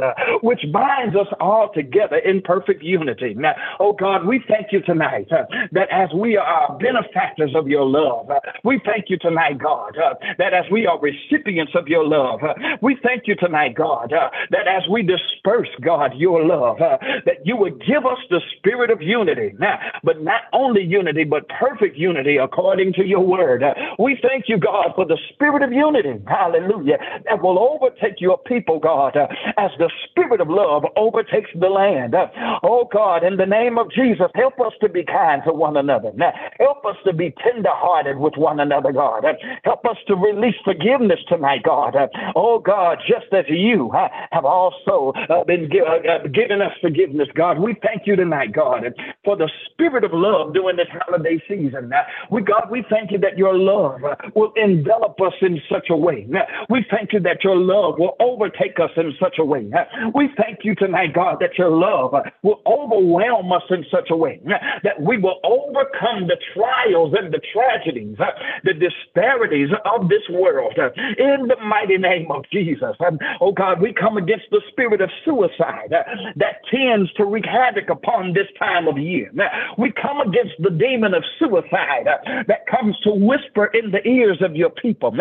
which 0.42 0.60
binds 0.72 1.14
us 1.16 1.28
all 1.40 1.70
together 1.72 2.16
in 2.16 2.42
perfect 2.42 2.82
unity. 2.82 3.34
Now, 3.34 3.54
oh 3.80 3.92
God, 3.92 4.26
we 4.26 4.42
thank 4.48 4.72
you 4.72 4.80
tonight 4.82 5.28
uh, 5.30 5.35
that 5.72 5.88
as 5.90 6.08
we 6.14 6.36
are 6.36 6.78
benefactors 6.78 7.52
of 7.54 7.68
your 7.68 7.84
love, 7.84 8.30
we 8.64 8.80
thank 8.84 9.06
you 9.08 9.18
tonight, 9.18 9.58
God, 9.58 9.96
uh, 9.98 10.14
that 10.38 10.54
as 10.54 10.64
we 10.70 10.86
are 10.86 10.98
recipients 11.00 11.72
of 11.74 11.88
your 11.88 12.04
love, 12.04 12.42
uh, 12.42 12.54
we 12.80 12.96
thank 13.02 13.26
you 13.26 13.34
tonight, 13.36 13.74
God, 13.74 14.12
uh, 14.12 14.30
that 14.50 14.66
as 14.66 14.82
we 14.90 15.02
disperse, 15.02 15.68
God, 15.82 16.12
your 16.16 16.44
love, 16.44 16.78
that 16.78 17.44
you 17.44 17.56
would 17.56 17.80
give 17.86 18.06
us 18.06 18.18
the 18.30 18.40
spirit 18.56 18.90
of 18.90 19.02
unity. 19.02 19.54
But 20.02 20.22
not 20.22 20.42
only 20.52 20.82
unity, 20.82 21.24
but 21.24 21.48
perfect 21.48 21.96
unity 21.96 22.36
according 22.36 22.92
to 22.94 23.04
your 23.04 23.20
word. 23.20 23.64
we 23.98 24.18
thank 24.22 24.48
you, 24.48 24.58
God, 24.58 24.92
for 24.94 25.04
the 25.04 25.18
spirit 25.32 25.62
of 25.62 25.72
unity. 25.72 26.22
Hallelujah. 26.26 26.98
That 27.24 27.42
will 27.42 27.58
overtake 27.58 28.20
your 28.20 28.38
people, 28.38 28.78
God, 28.78 29.16
as 29.56 29.70
the 29.78 29.90
spirit 30.08 30.40
of 30.40 30.48
love 30.48 30.84
overtakes 30.96 31.50
the 31.54 31.68
land. 31.68 32.14
Oh 32.62 32.88
God, 32.92 33.24
in 33.24 33.36
the 33.36 33.46
name 33.46 33.78
of 33.78 33.90
Jesus, 33.90 34.30
help 34.34 34.60
us 34.60 34.72
to 34.80 34.88
be 34.88 35.04
kind 35.04 35.25
to 35.46 35.52
one 35.52 35.76
another. 35.76 36.12
Now, 36.14 36.32
help 36.58 36.84
us 36.84 36.96
to 37.04 37.12
be 37.12 37.34
tenderhearted 37.42 38.18
with 38.18 38.34
one 38.36 38.60
another, 38.60 38.92
God. 38.92 39.24
Help 39.64 39.84
us 39.84 39.96
to 40.08 40.14
release 40.14 40.54
forgiveness 40.64 41.20
tonight, 41.28 41.62
God. 41.64 41.94
Oh 42.34 42.58
God, 42.58 42.98
just 43.06 43.32
as 43.32 43.44
you 43.48 43.90
have 44.30 44.44
also 44.44 45.12
uh, 45.28 45.44
been 45.44 45.68
uh, 45.72 46.08
uh, 46.08 46.26
given 46.28 46.62
us 46.62 46.72
forgiveness, 46.80 47.28
God, 47.34 47.58
we 47.58 47.74
thank 47.82 48.06
you 48.06 48.16
tonight, 48.16 48.52
God, 48.52 48.84
for 49.24 49.36
the 49.36 49.50
spirit 49.70 50.04
of 50.04 50.12
love 50.12 50.54
during 50.54 50.76
this 50.76 50.88
holiday 50.90 51.42
season. 51.48 51.90
We, 52.30 52.42
God, 52.42 52.68
we 52.70 52.84
thank 52.88 53.10
you 53.10 53.18
that 53.18 53.36
your 53.36 53.56
love 53.56 54.00
will 54.34 54.52
envelop 54.56 55.20
us 55.20 55.34
in 55.42 55.60
such 55.70 55.86
a 55.90 55.96
way. 55.96 56.26
We 56.70 56.84
thank 56.90 57.12
you 57.12 57.20
that 57.20 57.42
your 57.42 57.56
love 57.56 57.98
will 57.98 58.16
overtake 58.20 58.78
us 58.80 58.90
in 58.96 59.12
such 59.20 59.36
a 59.38 59.44
way. 59.44 59.70
We 60.14 60.30
thank 60.36 60.60
you 60.62 60.74
tonight, 60.74 61.14
God, 61.14 61.38
that 61.40 61.58
your 61.58 61.70
love 61.70 62.14
will 62.42 62.60
overwhelm 62.66 63.52
us 63.52 63.62
in 63.70 63.84
such 63.90 64.08
a 64.10 64.16
way 64.16 64.40
that 64.82 65.00
we 65.00 65.15
will 65.16 65.40
overcome 65.44 66.26
the 66.26 66.36
trials 66.54 67.14
and 67.18 67.32
the 67.32 67.40
tragedies, 67.52 68.16
uh, 68.20 68.26
the 68.64 68.74
disparities 68.74 69.70
of 69.84 70.08
this 70.08 70.22
world 70.30 70.74
uh, 70.78 70.90
in 71.18 71.48
the 71.48 71.56
mighty 71.64 71.98
name 71.98 72.30
of 72.30 72.44
Jesus. 72.52 72.96
Oh 73.40 73.52
God, 73.52 73.80
we 73.80 73.92
come 73.92 74.16
against 74.16 74.46
the 74.50 74.60
spirit 74.70 75.00
of 75.00 75.10
suicide 75.24 75.92
uh, 75.92 76.02
that 76.36 76.60
tends 76.70 77.12
to 77.14 77.24
wreak 77.24 77.44
havoc 77.44 77.90
upon 77.90 78.32
this 78.32 78.48
time 78.58 78.88
of 78.88 78.98
year. 78.98 79.30
We 79.78 79.92
come 79.92 80.20
against 80.20 80.54
the 80.58 80.70
demon 80.70 81.14
of 81.14 81.22
suicide 81.38 82.06
that 82.46 82.66
comes 82.66 82.96
to 83.04 83.10
whisper 83.10 83.66
in 83.66 83.90
the 83.90 84.06
ears 84.06 84.38
of 84.40 84.56
your 84.56 84.70
people, 84.70 85.14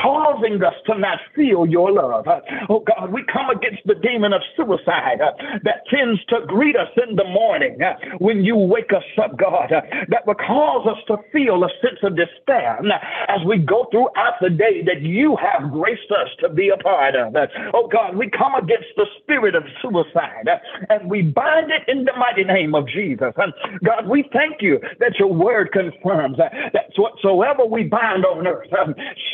causing 0.00 0.62
us 0.62 0.74
to 0.86 0.98
not 0.98 1.18
feel 1.34 1.66
your 1.66 1.92
love. 1.92 2.26
Oh 2.68 2.80
God, 2.80 3.12
we 3.12 3.24
come 3.32 3.50
against 3.50 3.82
the 3.86 3.94
demon 3.94 4.32
of 4.32 4.42
suicide 4.56 5.20
that 5.64 5.86
tends 5.88 6.24
to 6.26 6.40
greet 6.46 6.76
us 6.76 6.88
in 7.08 7.16
the 7.16 7.24
morning 7.24 7.78
uh, 7.82 7.94
when 8.18 8.44
you 8.44 8.56
wake 8.56 8.92
us 8.92 9.04
up, 9.22 9.29
God, 9.36 9.72
uh, 9.72 9.80
that 10.08 10.26
will 10.26 10.34
cause 10.34 10.86
us 10.86 10.98
to 11.08 11.18
feel 11.32 11.64
a 11.64 11.68
sense 11.82 11.98
of 12.02 12.16
despair 12.16 12.78
uh, 12.80 12.98
as 13.28 13.44
we 13.46 13.58
go 13.58 13.86
throughout 13.90 14.40
the 14.40 14.50
day 14.50 14.82
that 14.86 15.02
you 15.02 15.36
have 15.36 15.70
graced 15.72 16.10
us 16.10 16.28
to 16.40 16.48
be 16.48 16.70
a 16.70 16.76
part 16.76 17.14
of. 17.14 17.34
Uh. 17.34 17.46
Oh 17.74 17.88
God, 17.88 18.16
we 18.16 18.30
come 18.30 18.54
against 18.54 18.88
the 18.96 19.06
spirit 19.22 19.54
of 19.54 19.64
suicide 19.82 20.48
uh, 20.48 20.58
and 20.88 21.10
we 21.10 21.22
bind 21.22 21.70
it 21.70 21.82
in 21.88 22.04
the 22.04 22.12
mighty 22.18 22.44
name 22.44 22.74
of 22.74 22.88
Jesus. 22.88 23.32
And 23.36 23.52
God, 23.84 24.08
we 24.08 24.28
thank 24.32 24.60
you 24.60 24.80
that 24.98 25.18
your 25.18 25.32
word 25.32 25.72
confirms 25.72 26.36
that 26.38 26.90
whatsoever 26.96 27.64
we 27.64 27.84
bind 27.84 28.24
on 28.24 28.46
earth 28.46 28.68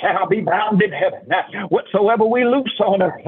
shall 0.01 0.29
be 0.29 0.41
bound 0.41 0.83
in 0.83 0.93
heaven. 0.93 1.29
Whatsoever 1.69 2.25
we 2.25 2.45
loose 2.45 2.81
on 2.81 3.03
earth 3.03 3.23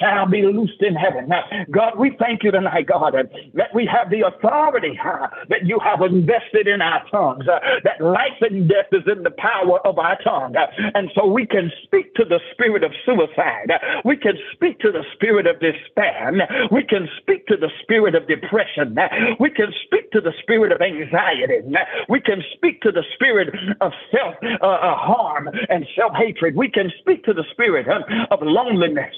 shall 0.00 0.26
be 0.26 0.42
loosed 0.42 0.80
in 0.80 0.94
heaven. 0.94 1.30
God, 1.70 1.98
we 1.98 2.16
thank 2.18 2.42
you 2.42 2.50
tonight, 2.50 2.86
God, 2.86 3.14
that 3.54 3.74
we 3.74 3.86
have 3.86 4.10
the 4.10 4.26
authority 4.26 4.98
uh, 5.04 5.26
that 5.48 5.64
you 5.66 5.78
have 5.84 5.99
invested 6.04 6.66
in 6.66 6.80
our 6.80 7.02
tongues, 7.10 7.46
uh, 7.48 7.58
that 7.84 8.00
life 8.00 8.38
and 8.40 8.68
death 8.68 8.90
is 8.92 9.04
in 9.06 9.22
the 9.22 9.30
power 9.30 9.84
of 9.86 9.98
our 9.98 10.18
tongue. 10.22 10.56
Uh, 10.56 10.66
and 10.94 11.10
so 11.14 11.26
we 11.26 11.46
can 11.46 11.70
speak 11.84 12.14
to 12.14 12.24
the 12.24 12.40
spirit 12.52 12.84
of 12.84 12.92
suicide. 13.04 13.70
Uh, 13.70 13.78
we 14.04 14.16
can 14.16 14.34
speak 14.52 14.78
to 14.80 14.90
the 14.90 15.04
spirit 15.14 15.46
of 15.46 15.60
despair. 15.60 16.30
Uh, 16.30 16.68
we 16.70 16.82
can 16.82 17.08
speak 17.20 17.46
to 17.46 17.56
the 17.56 17.70
spirit 17.82 18.14
of 18.14 18.26
depression. 18.28 18.96
Uh, 18.98 19.08
we 19.38 19.50
can 19.50 19.72
speak 19.84 20.10
to 20.12 20.20
the 20.20 20.32
spirit 20.42 20.72
of 20.72 20.80
anxiety. 20.80 21.60
We 22.08 22.20
can 22.20 22.42
speak 22.54 22.80
to 22.82 22.92
the 22.92 23.04
spirit 23.14 23.48
of 23.80 23.92
self 24.10 24.34
uh, 24.42 24.94
harm 24.96 25.48
and 25.68 25.86
self 25.96 26.12
hatred. 26.14 26.56
We 26.56 26.70
can 26.70 26.90
speak 27.00 27.24
to 27.24 27.32
the 27.32 27.44
spirit 27.52 27.86
of 28.30 28.38
loneliness 28.42 29.14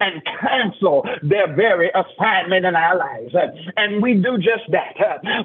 and 0.00 0.22
cancel 0.40 1.04
their 1.22 1.54
very 1.54 1.90
assignment 1.94 2.64
in 2.64 2.74
our 2.74 2.96
lives. 2.96 3.34
And 3.76 4.02
we 4.02 4.14
do 4.14 4.36
just 4.38 4.70
that 4.70 4.94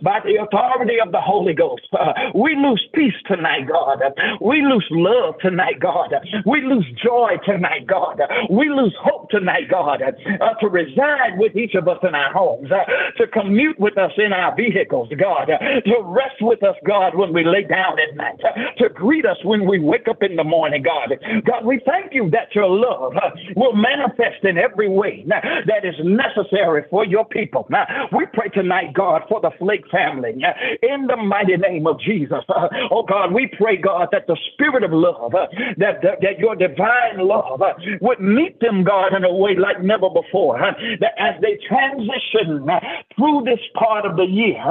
by 0.02 0.20
the 0.24 0.42
authority 0.42 0.73
of 0.82 1.12
the 1.12 1.22
Holy 1.22 1.54
Ghost. 1.54 1.88
We 2.36 2.56
lose 2.56 2.86
peace 2.94 3.14
tonight, 3.28 3.68
God. 3.68 4.00
We 4.42 4.62
lose 4.62 4.86
love 4.92 5.36
tonight, 5.40 5.80
God. 5.80 6.14
We 6.46 6.62
lose 6.62 6.86
joy 7.02 7.38
tonight, 7.46 7.86
God. 7.88 8.20
We 8.50 8.70
lose 8.70 8.96
hope 9.00 9.30
tonight, 9.30 9.70
God, 9.70 10.02
uh, 10.02 10.54
to 10.60 10.68
reside 10.68 11.38
with 11.38 11.56
each 11.56 11.76
of 11.76 11.88
us 11.88 12.00
in 12.04 12.16
our 12.16 12.32
homes, 12.34 12.70
uh, 12.72 12.84
to 13.18 13.28
commute 13.28 13.80
with 13.80 13.98
us 13.98 14.12
in 14.18 14.34
our 14.34 14.56
vehicles, 14.56 15.10
God, 15.18 15.50
uh, 15.50 15.58
to 15.60 15.96
rest 16.04 16.42
with 16.42 16.64
us, 16.64 16.76
God, 16.86 17.16
when 17.16 17.34
we 17.34 17.44
lay 17.44 17.64
down 17.64 18.00
at 18.00 18.16
night, 18.16 18.40
uh, 18.44 18.84
to 18.84 18.90
greet 18.90 19.26
us 19.26 19.38
when 19.44 19.68
we 19.68 19.80
wake 19.80 20.08
up 20.08 20.24
in 20.24 20.36
the 20.36 20.44
morning, 20.44 20.84
God. 20.84 21.14
God, 21.46 21.66
we 21.66 21.82
thank 21.86 22.14
you 22.14 22.30
that 22.32 22.54
your 22.56 22.68
love 22.70 23.14
uh, 23.18 23.30
will 23.56 23.76
manifest 23.76 24.44
in 24.44 24.58
every 24.58 24.90
way 24.90 25.26
uh, 25.28 25.40
that 25.68 25.86
is 25.86 25.96
necessary 26.04 26.84
for 26.90 27.06
your 27.06 27.26
people. 27.26 27.66
Now, 27.70 27.86
we 28.12 28.26
pray 28.34 28.50
tonight, 28.50 28.94
God, 28.94 29.24
for 29.30 29.42
the 29.42 29.52
Flake 29.60 29.88
family, 29.92 30.34
in 30.82 31.08
the 31.08 31.18
mighty 31.18 31.58
name 31.58 31.88
of 31.88 32.00
Jesus. 32.00 32.44
Oh, 32.92 33.04
God, 33.04 33.34
we 33.34 33.48
pray, 33.58 33.78
God, 33.78 34.10
that 34.12 34.28
the 34.28 34.38
spirit 34.54 34.84
of 34.84 34.92
love, 34.92 35.32
that, 35.32 36.02
that, 36.02 36.22
that 36.22 36.40
your 36.40 36.56
divine 36.56 37.18
love 37.20 37.62
would 38.02 38.20
meet 38.20 38.60
them, 38.60 38.84
God, 38.84 39.14
in 39.14 39.24
a 39.24 39.34
way 39.34 39.56
like 39.56 39.82
never 39.82 40.10
before. 40.10 40.60
That 41.00 41.14
as 41.18 41.42
they 41.42 41.58
transition 41.68 42.68
through 43.16 43.44
this 43.46 43.60
part 43.76 44.06
of 44.06 44.16
the 44.18 44.26
year, 44.26 44.62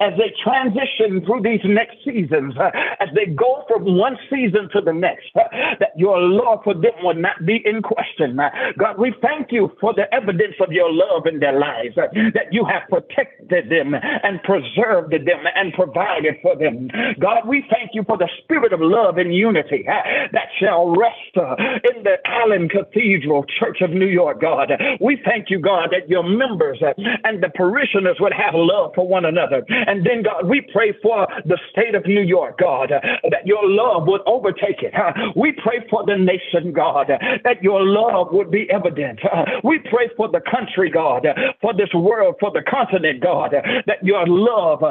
as 0.00 0.12
they 0.18 0.32
transition 0.42 1.24
through 1.24 1.42
these 1.42 1.60
next 1.64 1.96
seasons, 2.04 2.54
as 3.00 3.08
they 3.14 3.26
go 3.26 3.64
from 3.68 3.96
one 3.96 4.16
season 4.30 4.68
to 4.72 4.80
the 4.80 4.92
next, 4.92 5.26
that 5.34 5.92
your 5.96 6.20
love 6.20 6.60
for 6.64 6.74
them 6.74 6.92
will 7.02 7.14
not 7.14 7.44
be 7.46 7.62
in 7.64 7.82
question. 7.82 8.38
God, 8.78 8.98
we 8.98 9.14
thank 9.22 9.52
you 9.52 9.72
for 9.80 9.94
the 9.94 10.12
evidence 10.14 10.54
of 10.60 10.72
your 10.72 10.92
love 10.92 11.26
in 11.26 11.40
their 11.40 11.58
lives, 11.58 11.94
that 11.96 12.52
you 12.52 12.64
have 12.64 12.82
protected 12.88 13.68
them 13.70 13.94
and 13.94 14.42
preserved 14.42 15.12
them 15.42 15.52
and 15.54 15.72
provided 15.72 16.36
for 16.42 16.56
them. 16.56 16.88
God, 17.20 17.46
we 17.46 17.64
thank 17.70 17.90
you 17.94 18.04
for 18.04 18.16
the 18.16 18.28
spirit 18.42 18.72
of 18.72 18.80
love 18.80 19.18
and 19.18 19.34
unity 19.34 19.84
that 19.86 20.48
shall 20.60 20.94
rest 20.94 21.36
uh, 21.36 21.56
in 21.94 22.02
the 22.02 22.16
Allen 22.26 22.68
Cathedral 22.68 23.44
Church 23.58 23.80
of 23.80 23.90
New 23.90 24.06
York, 24.06 24.40
God. 24.40 24.70
We 25.00 25.20
thank 25.24 25.50
you, 25.50 25.60
God, 25.60 25.90
that 25.92 26.08
your 26.08 26.22
members 26.22 26.82
uh, 26.82 26.92
and 27.24 27.42
the 27.42 27.48
parishioners 27.54 28.16
would 28.20 28.32
have 28.32 28.54
love 28.54 28.92
for 28.94 29.06
one 29.06 29.24
another. 29.24 29.64
And 29.68 30.06
then, 30.06 30.22
God, 30.22 30.48
we 30.48 30.60
pray 30.72 30.92
for 31.02 31.26
the 31.44 31.58
state 31.70 31.94
of 31.94 32.06
New 32.06 32.22
York, 32.22 32.58
God, 32.58 32.92
uh, 32.92 33.00
that 33.30 33.46
your 33.46 33.68
love 33.68 34.06
would 34.06 34.22
overtake 34.26 34.82
it. 34.82 34.94
We 35.36 35.52
pray 35.62 35.84
for 35.90 36.04
the 36.06 36.16
nation, 36.16 36.72
God, 36.72 37.08
that 37.08 37.62
your 37.62 37.82
love 37.82 38.28
would 38.32 38.50
be 38.50 38.68
evident. 38.70 39.20
We 39.64 39.78
pray 39.78 40.10
for 40.16 40.28
the 40.28 40.40
country, 40.40 40.90
God, 40.90 41.26
for 41.60 41.72
this 41.74 41.92
world, 41.94 42.36
for 42.40 42.50
the 42.50 42.62
continent, 42.62 43.22
God, 43.22 43.54
that 43.86 44.04
your 44.04 44.26
love, 44.26 44.82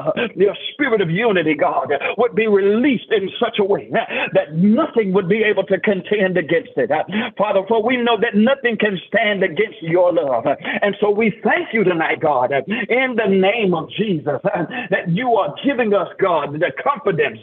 your 0.42 0.56
spirit 0.74 1.02
of 1.02 1.10
unity, 1.10 1.54
God, 1.54 1.92
would 2.18 2.36
be 2.36 2.48
released 2.48 3.12
in 3.12 3.30
such 3.40 3.60
a 3.60 3.64
way 3.64 3.90
that 3.92 4.54
nothing 4.56 5.14
would 5.14 5.30
be 5.30 5.44
able 5.44 5.64
to 5.66 5.80
contend 5.80 6.38
against 6.38 6.72
it. 6.76 6.90
Father, 7.38 7.62
for 7.68 7.84
we 7.84 7.98
know 7.98 8.18
that 8.20 8.36
nothing 8.36 8.78
can 8.78 9.00
stand 9.08 9.44
against 9.44 9.82
your 9.82 10.12
love. 10.14 10.46
And 10.82 10.96
so 11.00 11.10
we 11.10 11.34
thank 11.44 11.74
you 11.74 11.84
tonight, 11.84 12.20
God, 12.22 12.52
in 12.52 13.16
the 13.16 13.28
name 13.28 13.74
of 13.74 13.90
Jesus, 13.92 14.42
that 14.44 15.08
you 15.08 15.34
are 15.36 15.54
giving 15.64 15.94
us, 15.94 16.08
God, 16.20 16.54
the 16.54 16.72
confidence 16.84 17.40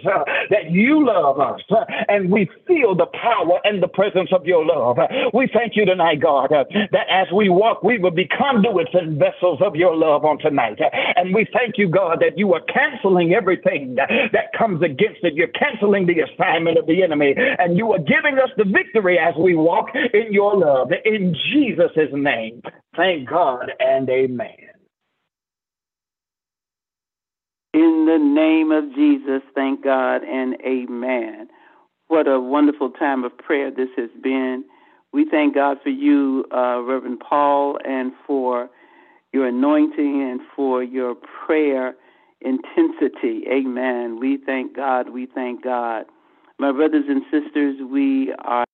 that 0.51 0.71
you 0.71 1.07
love 1.07 1.41
us 1.41 1.61
and 2.09 2.31
we 2.31 2.51
feel 2.67 2.95
the 2.95 3.07
power 3.07 3.61
and 3.65 3.83
the 3.83 3.89
presence 3.89 4.31
of 4.33 4.47
your 4.47 4.65
love. 4.65 4.99
We 5.33 5.49
thank 5.53 5.77
you 5.77 5.85
tonight, 5.85 6.21
God, 6.21 6.51
that 6.51 7.07
as 7.11 7.29
we 7.33 7.49
walk, 7.49 7.83
we 7.83 7.99
will 7.99 8.11
be 8.11 8.27
conduits 8.27 8.91
and 8.95 9.19
vessels 9.19 9.61
of 9.63 9.77
your 9.77 9.95
love 9.97 10.25
on 10.25 10.39
tonight. 10.39 10.79
And 11.17 11.35
we 11.35 11.47
thank 11.53 11.79
you, 11.79 11.89
God, 11.89 12.19
that 12.21 12.39
you 12.39 12.53
are 12.55 12.61
canceling 12.90 13.35
everything 13.35 13.94
that 13.96 14.53
comes 14.57 14.83
against 14.83 15.20
it. 15.22 15.35
You're 15.35 15.48
canceling 15.48 16.07
the 16.07 16.20
assignment 16.20 16.79
of 16.79 16.87
the 16.87 17.03
enemy 17.03 17.35
and 17.37 17.77
you 17.77 17.92
are 17.92 17.98
giving 17.98 18.38
us 18.42 18.51
the 18.57 18.64
victory 18.64 19.18
as 19.18 19.35
we 19.38 19.55
walk 19.55 19.88
in 19.94 20.33
your 20.33 20.57
love. 20.57 20.90
In 21.05 21.35
Jesus' 21.53 22.09
name. 22.12 22.62
Thank 22.96 23.29
God 23.29 23.70
and 23.81 24.09
amen. 24.09 24.51
In 27.74 28.07
the 28.07 28.18
name 28.18 28.72
of 28.72 28.94
Jesus, 28.94 29.42
thank 29.55 29.85
God 29.85 30.22
and 30.24 30.57
amen. 30.66 31.48
What 32.09 32.27
a 32.27 32.40
wonderful 32.40 32.90
time 32.90 33.24
of 33.24 33.37
prayer 33.37 33.70
this 33.70 33.90
has 33.96 34.11
been. 34.22 34.64
We 35.12 35.27
thank 35.31 35.55
God 35.55 35.79
for 35.83 35.90
you, 35.90 36.44
uh, 36.53 36.81
Reverend 36.81 37.20
Paul, 37.20 37.79
and 37.85 38.12
for 38.27 38.68
your 39.33 39.46
anointing 39.46 40.22
and 40.22 40.40
for 40.57 40.83
your 40.83 41.14
prayer 41.14 41.94
intensity. 42.40 43.44
Amen. 43.51 44.18
We 44.20 44.38
thank 44.38 44.74
God. 44.77 45.11
We 45.11 45.27
thank 45.27 45.62
God. 45.64 46.07
My 46.59 46.72
brothers 46.72 47.05
and 47.09 47.22
sisters, 47.31 47.77
we 47.90 48.33
are. 48.38 48.64